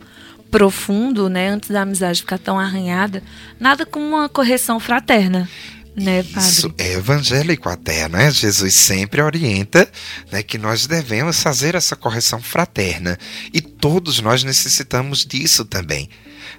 profundo, 0.51 1.31
né, 1.31 1.49
antes 1.49 1.71
da 1.71 1.81
amizade 1.81 2.21
ficar 2.21 2.39
tão 2.39 2.59
arranhada, 2.59 3.23
nada 3.59 3.87
como 3.87 4.05
uma 4.05 4.29
correção 4.29 4.79
fraterna. 4.79 5.49
Né, 5.95 6.23
padre? 6.23 6.49
Isso 6.49 6.75
é 6.79 6.93
evangélico 6.95 7.69
até, 7.69 8.09
né? 8.09 8.31
Jesus 8.31 8.73
sempre 8.73 9.21
orienta 9.21 9.87
né, 10.31 10.43
que 10.43 10.57
nós 10.57 10.87
devemos 10.87 11.43
fazer 11.43 11.75
essa 11.75 11.95
correção 11.95 12.41
fraterna. 12.41 13.19
E 13.53 13.61
todos 13.61 14.19
nós 14.21 14.43
necessitamos 14.43 15.25
disso 15.27 15.67
também. 15.67 16.09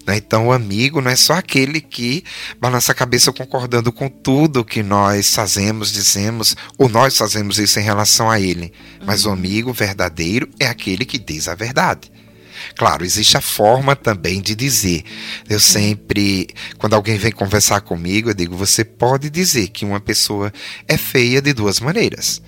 Né? 0.06 0.18
Então, 0.18 0.48
o 0.48 0.52
amigo 0.52 1.02
não 1.02 1.10
é 1.10 1.16
só 1.16 1.34
aquele 1.34 1.80
que 1.80 2.24
balança 2.60 2.92
a 2.92 2.96
cabeça 2.96 3.32
concordando 3.32 3.92
com 3.92 4.10
tudo 4.10 4.66
que 4.66 4.84
nós 4.84 5.34
fazemos, 5.34 5.92
dizemos, 5.92 6.56
ou 6.78 6.90
nós 6.90 7.18
fazemos 7.18 7.58
isso 7.58 7.80
em 7.80 7.84
relação 7.84 8.30
a 8.30 8.40
ele. 8.40 8.74
Mas 9.06 9.26
o 9.26 9.30
uhum. 9.30 9.36
amigo 9.36 9.74
verdadeiro 9.74 10.50
é 10.60 10.68
aquele 10.68 11.06
que 11.06 11.18
diz 11.18 11.48
a 11.48 11.56
verdade. 11.56 12.12
Claro, 12.76 13.04
existe 13.04 13.38
a 13.38 13.42
forma 13.42 13.96
também 13.96 14.42
de 14.42 14.56
dizer. 14.56 15.04
Eu 15.50 15.60
sempre, 15.60 16.48
quando 16.78 16.94
alguém 16.94 17.18
vem 17.18 17.32
conversar 17.32 17.82
comigo, 17.82 18.30
eu 18.30 18.34
digo: 18.34 18.56
você 18.56 18.84
pode 18.86 19.30
dizer 19.30 19.68
que 19.68 19.86
uma 19.86 20.00
pessoa 20.00 20.52
é 20.88 20.98
feia 20.98 21.42
de 21.42 21.54
duas 21.54 21.80
maneiras. 21.80 22.42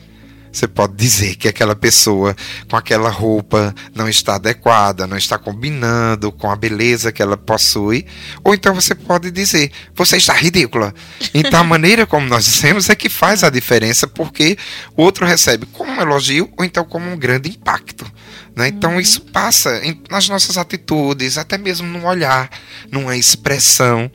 Você 0.55 0.69
pode 0.69 0.95
dizer 0.95 1.35
que 1.35 1.49
aquela 1.49 1.75
pessoa 1.75 2.33
com 2.69 2.77
aquela 2.77 3.09
roupa 3.09 3.75
não 3.93 4.07
está 4.07 4.35
adequada, 4.35 5.05
não 5.05 5.17
está 5.17 5.37
combinando 5.37 6.31
com 6.31 6.49
a 6.49 6.55
beleza 6.55 7.11
que 7.11 7.21
ela 7.21 7.35
possui, 7.35 8.05
ou 8.41 8.53
então 8.53 8.73
você 8.73 8.95
pode 8.95 9.31
dizer, 9.31 9.69
você 9.93 10.15
está 10.15 10.31
ridícula. 10.31 10.95
Então 11.33 11.59
a 11.59 11.63
maneira 11.65 12.05
como 12.07 12.25
nós 12.29 12.45
dizemos 12.45 12.89
é 12.89 12.95
que 12.95 13.09
faz 13.09 13.43
a 13.43 13.49
diferença, 13.49 14.07
porque 14.07 14.57
o 14.95 15.03
outro 15.03 15.25
recebe 15.25 15.65
como 15.65 15.91
um 15.91 15.99
elogio 16.01 16.49
ou 16.57 16.63
então 16.63 16.85
como 16.85 17.05
um 17.11 17.17
grande 17.17 17.49
impacto. 17.49 18.09
Né? 18.55 18.69
Então 18.69 18.93
uhum. 18.93 19.01
isso 19.01 19.19
passa 19.23 19.81
nas 20.09 20.29
nossas 20.29 20.57
atitudes, 20.57 21.37
até 21.37 21.57
mesmo 21.57 21.85
no 21.85 22.05
olhar, 22.05 22.49
numa 22.89 23.17
expressão. 23.17 24.09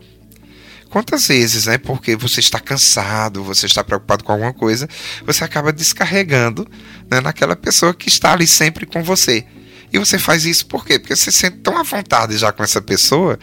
Quantas 0.90 1.28
vezes, 1.28 1.66
né? 1.66 1.78
Porque 1.78 2.16
você 2.16 2.40
está 2.40 2.58
cansado, 2.58 3.44
você 3.44 3.66
está 3.66 3.82
preocupado 3.84 4.24
com 4.24 4.32
alguma 4.32 4.52
coisa, 4.52 4.88
você 5.24 5.44
acaba 5.44 5.72
descarregando 5.72 6.68
né, 7.08 7.20
naquela 7.20 7.54
pessoa 7.54 7.94
que 7.94 8.08
está 8.08 8.32
ali 8.32 8.46
sempre 8.46 8.84
com 8.84 9.02
você. 9.02 9.46
E 9.92 9.98
você 9.98 10.18
faz 10.18 10.44
isso 10.44 10.66
por 10.66 10.84
quê? 10.84 10.98
Porque 10.98 11.14
você 11.14 11.30
se 11.30 11.38
sente 11.38 11.58
tão 11.58 11.76
à 11.76 11.82
vontade 11.82 12.36
já 12.36 12.52
com 12.52 12.62
essa 12.62 12.80
pessoa 12.80 13.38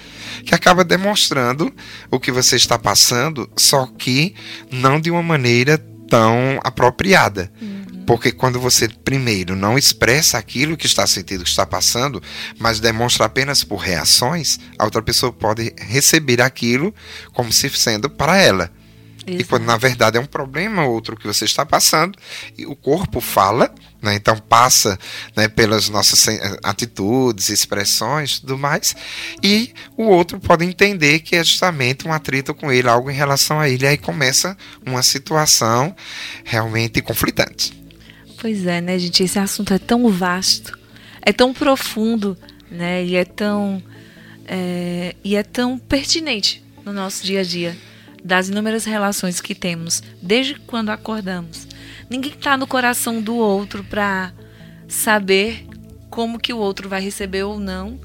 que 0.45 0.53
acaba 0.53 0.83
demonstrando 0.83 1.73
o 2.11 2.19
que 2.19 2.31
você 2.31 2.55
está 2.57 2.77
passando, 2.77 3.49
só 3.57 3.85
que 3.97 4.35
não 4.71 4.99
de 4.99 5.09
uma 5.09 5.23
maneira 5.23 5.77
tão 6.09 6.59
apropriada. 6.63 7.51
Uhum. 7.61 7.76
Porque 8.07 8.31
quando 8.31 8.57
você, 8.57 8.87
primeiro, 8.87 9.53
não 9.53 9.77
expressa 9.77 10.37
aquilo 10.37 10.77
que 10.77 10.85
está 10.85 11.05
sentindo, 11.05 11.43
que 11.43 11.49
está 11.49 11.65
passando, 11.65 12.23
mas 12.57 12.79
demonstra 12.79 13.25
apenas 13.25 13.65
por 13.65 13.75
reações, 13.75 14.57
a 14.79 14.85
outra 14.85 15.01
pessoa 15.01 15.33
pode 15.33 15.75
receber 15.77 16.41
aquilo 16.41 16.95
como 17.33 17.51
se 17.51 17.69
sendo 17.69 18.09
para 18.09 18.37
ela. 18.37 18.71
Exato. 19.27 19.41
E 19.41 19.43
quando 19.43 19.65
na 19.65 19.75
verdade 19.75 20.17
é 20.17 20.21
um 20.21 20.25
problema 20.25 20.85
outro 20.85 21.17
que 21.17 21.27
você 21.27 21.43
está 21.43 21.65
passando, 21.65 22.17
e 22.57 22.65
o 22.65 22.77
corpo 22.77 23.19
fala, 23.19 23.75
né, 24.01 24.15
então 24.15 24.37
passa 24.37 24.97
né, 25.35 25.49
pelas 25.49 25.89
nossas 25.89 26.27
atitudes, 26.63 27.49
expressões 27.49 28.39
tudo 28.39 28.57
mais, 28.57 28.95
e 29.43 29.73
o 29.97 30.03
outro 30.03 30.39
pode 30.39 30.63
entender 30.63 31.19
que 31.19 31.35
é 31.35 31.43
justamente 31.43 32.07
um 32.07 32.13
atrito 32.13 32.53
com 32.53 32.71
ele, 32.71 32.87
algo 32.87 33.11
em 33.11 33.15
relação 33.15 33.59
a 33.59 33.67
ele, 33.67 33.83
e 33.83 33.87
aí 33.89 33.97
começa 33.97 34.55
uma 34.85 35.03
situação 35.03 35.93
realmente 36.45 37.01
conflitante. 37.01 37.86
Pois 38.39 38.65
é, 38.67 38.81
né, 38.81 38.99
gente? 38.99 39.23
Esse 39.23 39.39
assunto 39.39 39.73
é 39.73 39.79
tão 39.79 40.09
vasto, 40.09 40.77
é 41.21 41.33
tão 41.33 41.53
profundo, 41.53 42.37
né? 42.69 43.03
E 43.03 43.15
é 43.15 43.25
tão 43.25 43.81
é, 44.45 45.15
e 45.23 45.35
é 45.35 45.43
tão 45.43 45.77
pertinente 45.77 46.63
no 46.85 46.93
nosso 46.93 47.25
dia 47.25 47.41
a 47.41 47.43
dia, 47.43 47.75
das 48.23 48.47
inúmeras 48.47 48.85
relações 48.85 49.41
que 49.41 49.53
temos 49.53 50.01
desde 50.21 50.55
quando 50.55 50.89
acordamos. 50.89 51.67
Ninguém 52.09 52.31
está 52.31 52.55
no 52.55 52.67
coração 52.67 53.21
do 53.21 53.35
outro 53.35 53.83
para 53.83 54.31
saber 54.87 55.65
como 56.09 56.39
que 56.39 56.53
o 56.53 56.57
outro 56.57 56.87
vai 56.87 57.01
receber 57.01 57.43
ou 57.43 57.59
não 57.59 57.99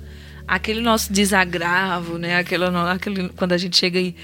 aquele 0.48 0.80
nosso 0.80 1.12
desagravo, 1.12 2.18
né? 2.18 2.36
Aquele, 2.36 2.64
aquele 2.64 3.28
quando 3.30 3.52
a 3.52 3.58
gente 3.58 3.76
chega 3.76 4.00
e 4.00 4.16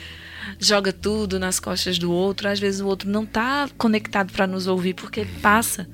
joga 0.58 0.92
tudo 0.92 1.38
nas 1.38 1.58
costas 1.60 1.98
do 1.98 2.12
outro. 2.12 2.48
Às 2.48 2.58
vezes 2.60 2.80
o 2.80 2.86
outro 2.86 3.08
não 3.08 3.24
está 3.24 3.68
conectado 3.76 4.32
para 4.32 4.46
nos 4.46 4.66
ouvir 4.66 4.94
porque 4.94 5.24
passa 5.42 5.88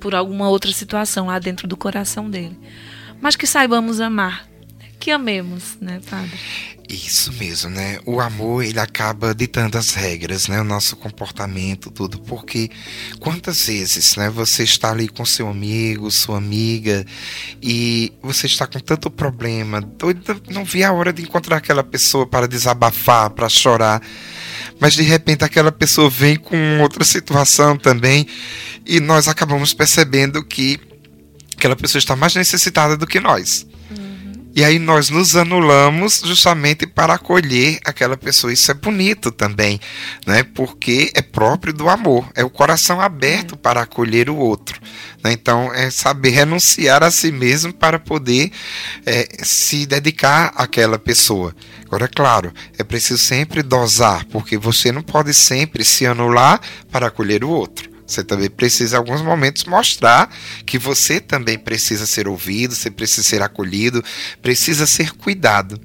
por 0.00 0.14
alguma 0.14 0.48
outra 0.48 0.72
situação 0.72 1.26
lá 1.26 1.38
dentro 1.38 1.66
do 1.66 1.76
coração 1.76 2.30
dele. 2.30 2.58
Mas 3.20 3.36
que 3.36 3.46
saibamos 3.46 4.00
amar, 4.00 4.46
que 4.98 5.10
amemos, 5.10 5.76
né, 5.80 6.00
Padre? 6.08 6.38
Isso 6.88 7.30
mesmo, 7.34 7.68
né? 7.68 7.98
O 8.06 8.18
amor, 8.18 8.64
ele 8.64 8.80
acaba 8.80 9.34
ditando 9.34 9.76
as 9.76 9.92
regras, 9.92 10.48
né? 10.48 10.58
O 10.58 10.64
nosso 10.64 10.96
comportamento, 10.96 11.90
tudo. 11.90 12.18
Porque 12.20 12.70
quantas 13.20 13.66
vezes, 13.66 14.16
né? 14.16 14.30
Você 14.30 14.62
está 14.62 14.90
ali 14.90 15.06
com 15.06 15.24
seu 15.24 15.48
amigo, 15.48 16.10
sua 16.10 16.38
amiga, 16.38 17.04
e 17.62 18.10
você 18.22 18.46
está 18.46 18.66
com 18.66 18.80
tanto 18.80 19.10
problema, 19.10 19.86
não 20.50 20.64
vê 20.64 20.82
a 20.82 20.92
hora 20.92 21.12
de 21.12 21.22
encontrar 21.22 21.58
aquela 21.58 21.84
pessoa 21.84 22.26
para 22.26 22.48
desabafar, 22.48 23.30
para 23.30 23.50
chorar. 23.50 24.02
Mas 24.80 24.94
de 24.94 25.02
repente 25.02 25.44
aquela 25.44 25.70
pessoa 25.70 26.08
vem 26.08 26.36
com 26.36 26.80
outra 26.80 27.04
situação 27.04 27.76
também, 27.76 28.26
e 28.86 28.98
nós 28.98 29.28
acabamos 29.28 29.74
percebendo 29.74 30.42
que 30.42 30.80
aquela 31.54 31.76
pessoa 31.76 31.98
está 31.98 32.16
mais 32.16 32.34
necessitada 32.34 32.96
do 32.96 33.06
que 33.06 33.20
nós. 33.20 33.66
E 34.54 34.64
aí 34.64 34.78
nós 34.78 35.08
nos 35.10 35.36
anulamos 35.36 36.22
justamente 36.24 36.86
para 36.86 37.14
acolher 37.14 37.78
aquela 37.84 38.16
pessoa. 38.16 38.52
Isso 38.52 38.70
é 38.70 38.74
bonito 38.74 39.30
também, 39.30 39.78
né? 40.26 40.42
Porque 40.42 41.12
é 41.14 41.22
próprio 41.22 41.72
do 41.72 41.88
amor, 41.88 42.28
é 42.34 42.42
o 42.42 42.50
coração 42.50 43.00
aberto 43.00 43.54
é. 43.54 43.58
para 43.58 43.82
acolher 43.82 44.28
o 44.28 44.36
outro. 44.36 44.80
Né? 45.22 45.32
Então 45.32 45.72
é 45.72 45.90
saber 45.90 46.30
renunciar 46.30 47.02
a 47.02 47.10
si 47.10 47.30
mesmo 47.30 47.72
para 47.72 47.98
poder 47.98 48.50
é, 49.06 49.28
se 49.42 49.86
dedicar 49.86 50.52
àquela 50.56 50.98
pessoa. 50.98 51.54
Agora, 51.86 52.06
é 52.06 52.08
claro, 52.08 52.52
é 52.76 52.84
preciso 52.84 53.22
sempre 53.22 53.62
dosar, 53.62 54.24
porque 54.26 54.58
você 54.58 54.92
não 54.92 55.02
pode 55.02 55.32
sempre 55.32 55.84
se 55.84 56.06
anular 56.06 56.60
para 56.90 57.06
acolher 57.06 57.44
o 57.44 57.48
outro. 57.48 57.97
Você 58.08 58.24
também 58.24 58.48
precisa, 58.48 58.96
em 58.96 58.98
alguns 58.98 59.20
momentos, 59.20 59.64
mostrar 59.64 60.34
que 60.64 60.78
você 60.78 61.20
também 61.20 61.58
precisa 61.58 62.06
ser 62.06 62.26
ouvido, 62.26 62.74
você 62.74 62.90
precisa 62.90 63.22
ser 63.22 63.42
acolhido, 63.42 64.02
precisa 64.40 64.86
ser 64.86 65.12
cuidado. 65.12 65.78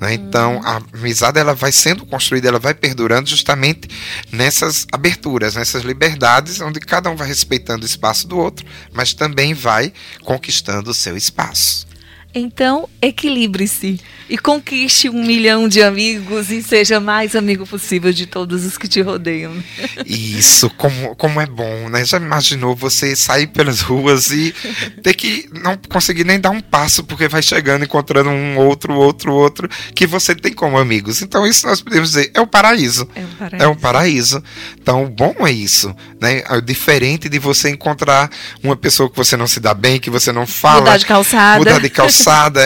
Né? 0.00 0.14
Então, 0.14 0.56
uhum. 0.56 0.66
a 0.66 0.82
amizade 0.94 1.38
ela 1.38 1.54
vai 1.54 1.70
sendo 1.70 2.06
construída, 2.06 2.48
ela 2.48 2.58
vai 2.58 2.72
perdurando 2.72 3.28
justamente 3.28 3.88
nessas 4.32 4.86
aberturas, 4.90 5.54
nessas 5.54 5.82
liberdades, 5.82 6.60
onde 6.60 6.80
cada 6.80 7.10
um 7.10 7.16
vai 7.16 7.28
respeitando 7.28 7.84
o 7.84 7.86
espaço 7.86 8.26
do 8.26 8.38
outro, 8.38 8.66
mas 8.90 9.12
também 9.12 9.52
vai 9.52 9.92
conquistando 10.24 10.90
o 10.90 10.94
seu 10.94 11.16
espaço. 11.16 11.86
Então, 12.34 12.88
equilibre-se 13.00 14.00
e 14.28 14.38
conquiste 14.38 15.10
um 15.10 15.22
milhão 15.22 15.68
de 15.68 15.82
amigos 15.82 16.50
e 16.50 16.62
seja 16.62 16.98
mais 16.98 17.36
amigo 17.36 17.66
possível 17.66 18.10
de 18.10 18.24
todos 18.24 18.64
os 18.64 18.78
que 18.78 18.88
te 18.88 19.02
rodeiam. 19.02 19.52
Isso, 20.06 20.70
como, 20.70 21.14
como 21.16 21.38
é 21.38 21.44
bom, 21.44 21.90
né? 21.90 22.02
Já 22.06 22.16
imaginou 22.16 22.74
você 22.74 23.14
sair 23.14 23.48
pelas 23.48 23.82
ruas 23.82 24.30
e 24.30 24.54
ter 25.02 25.12
que 25.12 25.46
não 25.62 25.76
conseguir 25.90 26.24
nem 26.24 26.40
dar 26.40 26.48
um 26.48 26.62
passo 26.62 27.04
porque 27.04 27.28
vai 27.28 27.42
chegando, 27.42 27.84
encontrando 27.84 28.30
um 28.30 28.56
outro, 28.56 28.94
outro, 28.94 29.34
outro 29.34 29.68
que 29.94 30.06
você 30.06 30.34
tem 30.34 30.54
como 30.54 30.78
amigos. 30.78 31.20
Então, 31.20 31.46
isso 31.46 31.66
nós 31.66 31.82
podemos 31.82 32.12
dizer, 32.12 32.30
é 32.32 32.40
o 32.40 32.46
paraíso. 32.46 33.06
É 33.14 33.20
um 33.20 33.26
paraíso. 33.36 33.62
É 33.64 33.68
um 33.68 33.76
paraíso. 33.76 34.44
Então, 34.80 35.04
o 35.04 35.10
bom 35.10 35.34
é 35.40 35.52
isso, 35.52 35.94
né? 36.18 36.42
É 36.48 36.60
diferente 36.62 37.28
de 37.28 37.38
você 37.38 37.68
encontrar 37.68 38.30
uma 38.62 38.76
pessoa 38.76 39.10
que 39.10 39.16
você 39.16 39.36
não 39.36 39.46
se 39.46 39.60
dá 39.60 39.74
bem, 39.74 40.00
que 40.00 40.08
você 40.08 40.32
não 40.32 40.46
fala. 40.46 40.80
Mudar 40.80 40.96
de 40.96 41.04
calçada. 41.04 41.58
Mudar 41.58 41.78
de 41.78 41.90
calçada. 41.90 42.21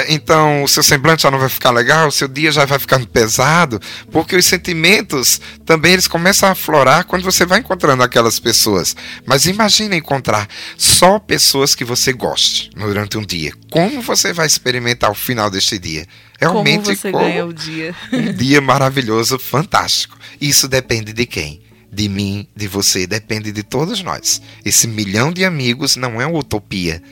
então, 0.08 0.62
o 0.62 0.68
seu 0.68 0.82
semblante 0.82 1.22
já 1.22 1.30
não 1.30 1.38
vai 1.38 1.48
ficar 1.48 1.70
legal, 1.70 2.08
o 2.08 2.12
seu 2.12 2.28
dia 2.28 2.52
já 2.52 2.64
vai 2.64 2.78
ficando 2.78 3.06
pesado, 3.06 3.80
porque 4.10 4.36
os 4.36 4.44
sentimentos 4.44 5.40
também 5.64 5.92
eles 5.92 6.06
começam 6.06 6.48
a 6.48 6.52
aflorar 6.52 7.04
quando 7.04 7.22
você 7.22 7.46
vai 7.46 7.60
encontrando 7.60 8.02
aquelas 8.02 8.38
pessoas. 8.38 8.94
Mas 9.24 9.46
imagine 9.46 9.96
encontrar 9.96 10.48
só 10.76 11.18
pessoas 11.18 11.74
que 11.74 11.84
você 11.84 12.12
goste 12.12 12.70
durante 12.74 13.16
um 13.16 13.24
dia. 13.24 13.52
Como 13.70 14.02
você 14.02 14.32
vai 14.32 14.46
experimentar 14.46 15.10
o 15.10 15.14
final 15.14 15.50
deste 15.50 15.78
dia? 15.78 16.06
Realmente 16.38 16.84
como 16.84 16.96
você 16.96 17.12
como 17.12 17.24
ganha 17.24 17.46
o 17.46 17.52
dia. 17.52 17.94
um 18.12 18.32
dia 18.34 18.60
maravilhoso, 18.60 19.38
fantástico. 19.38 20.18
Isso 20.40 20.68
depende 20.68 21.12
de 21.12 21.24
quem? 21.24 21.62
De 21.90 22.08
mim, 22.08 22.46
de 22.54 22.68
você, 22.68 23.06
depende 23.06 23.52
de 23.52 23.62
todos 23.62 24.02
nós. 24.02 24.42
Esse 24.64 24.86
milhão 24.86 25.32
de 25.32 25.44
amigos 25.44 25.96
não 25.96 26.20
é 26.20 26.26
uma 26.26 26.38
utopia 26.38 27.02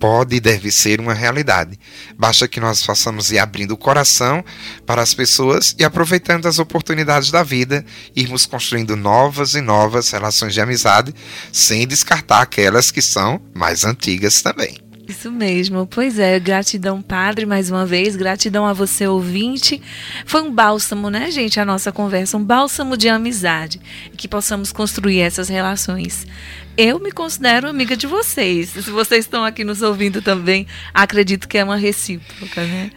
pode 0.00 0.34
e 0.34 0.40
deve 0.40 0.72
ser 0.72 0.98
uma 0.98 1.12
realidade. 1.12 1.78
Basta 2.18 2.48
que 2.48 2.58
nós 2.58 2.82
façamos 2.82 3.30
ir 3.30 3.38
abrindo 3.38 3.72
o 3.72 3.76
coração 3.76 4.42
para 4.86 5.02
as 5.02 5.12
pessoas 5.12 5.76
e 5.78 5.84
aproveitando 5.84 6.46
as 6.46 6.58
oportunidades 6.58 7.30
da 7.30 7.42
vida, 7.42 7.84
irmos 8.16 8.46
construindo 8.46 8.96
novas 8.96 9.54
e 9.54 9.60
novas 9.60 10.10
relações 10.10 10.54
de 10.54 10.60
amizade, 10.60 11.14
sem 11.52 11.86
descartar 11.86 12.40
aquelas 12.40 12.90
que 12.90 13.02
são 13.02 13.40
mais 13.54 13.84
antigas 13.84 14.40
também. 14.40 14.89
Isso 15.10 15.28
mesmo, 15.32 15.88
pois 15.88 16.20
é, 16.20 16.38
gratidão, 16.38 17.02
Padre, 17.02 17.44
mais 17.44 17.68
uma 17.68 17.84
vez, 17.84 18.14
gratidão 18.14 18.64
a 18.64 18.72
você, 18.72 19.08
ouvinte. 19.08 19.82
Foi 20.24 20.40
um 20.40 20.54
bálsamo, 20.54 21.10
né, 21.10 21.32
gente, 21.32 21.58
a 21.58 21.64
nossa 21.64 21.90
conversa, 21.90 22.36
um 22.36 22.44
bálsamo 22.44 22.96
de 22.96 23.08
amizade, 23.08 23.80
que 24.16 24.28
possamos 24.28 24.70
construir 24.70 25.18
essas 25.18 25.48
relações. 25.48 26.24
Eu 26.76 27.00
me 27.00 27.10
considero 27.10 27.68
amiga 27.68 27.96
de 27.96 28.06
vocês. 28.06 28.68
Se 28.68 28.88
vocês 28.92 29.24
estão 29.24 29.44
aqui 29.44 29.64
nos 29.64 29.82
ouvindo 29.82 30.22
também, 30.22 30.64
acredito 30.94 31.48
que 31.48 31.58
é 31.58 31.64
uma 31.64 31.76
recíproca, 31.76 32.62
né? 32.64 32.92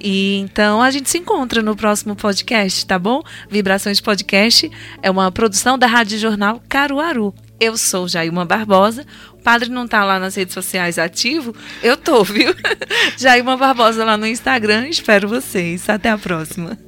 E 0.00 0.36
então 0.38 0.80
a 0.80 0.90
gente 0.90 1.10
se 1.10 1.18
encontra 1.18 1.60
no 1.60 1.76
próximo 1.76 2.16
podcast, 2.16 2.86
tá 2.86 2.98
bom? 2.98 3.22
Vibrações 3.50 4.00
Podcast 4.00 4.70
é 5.02 5.10
uma 5.10 5.30
produção 5.30 5.76
da 5.76 5.86
Rádio 5.86 6.18
Jornal 6.18 6.62
Caruaru. 6.66 7.34
Eu 7.60 7.76
sou 7.76 8.06
Jailma 8.06 8.44
Barbosa. 8.44 9.04
O 9.32 9.42
padre 9.42 9.68
não 9.68 9.84
está 9.84 10.04
lá 10.04 10.18
nas 10.18 10.34
redes 10.34 10.54
sociais 10.54 10.98
ativo? 10.98 11.54
Eu 11.82 11.96
tô, 11.96 12.22
viu? 12.22 12.54
Jailma 13.18 13.56
Barbosa 13.56 14.04
lá 14.04 14.16
no 14.16 14.26
Instagram. 14.26 14.88
Espero 14.88 15.28
vocês. 15.28 15.88
Até 15.88 16.10
a 16.10 16.18
próxima. 16.18 16.78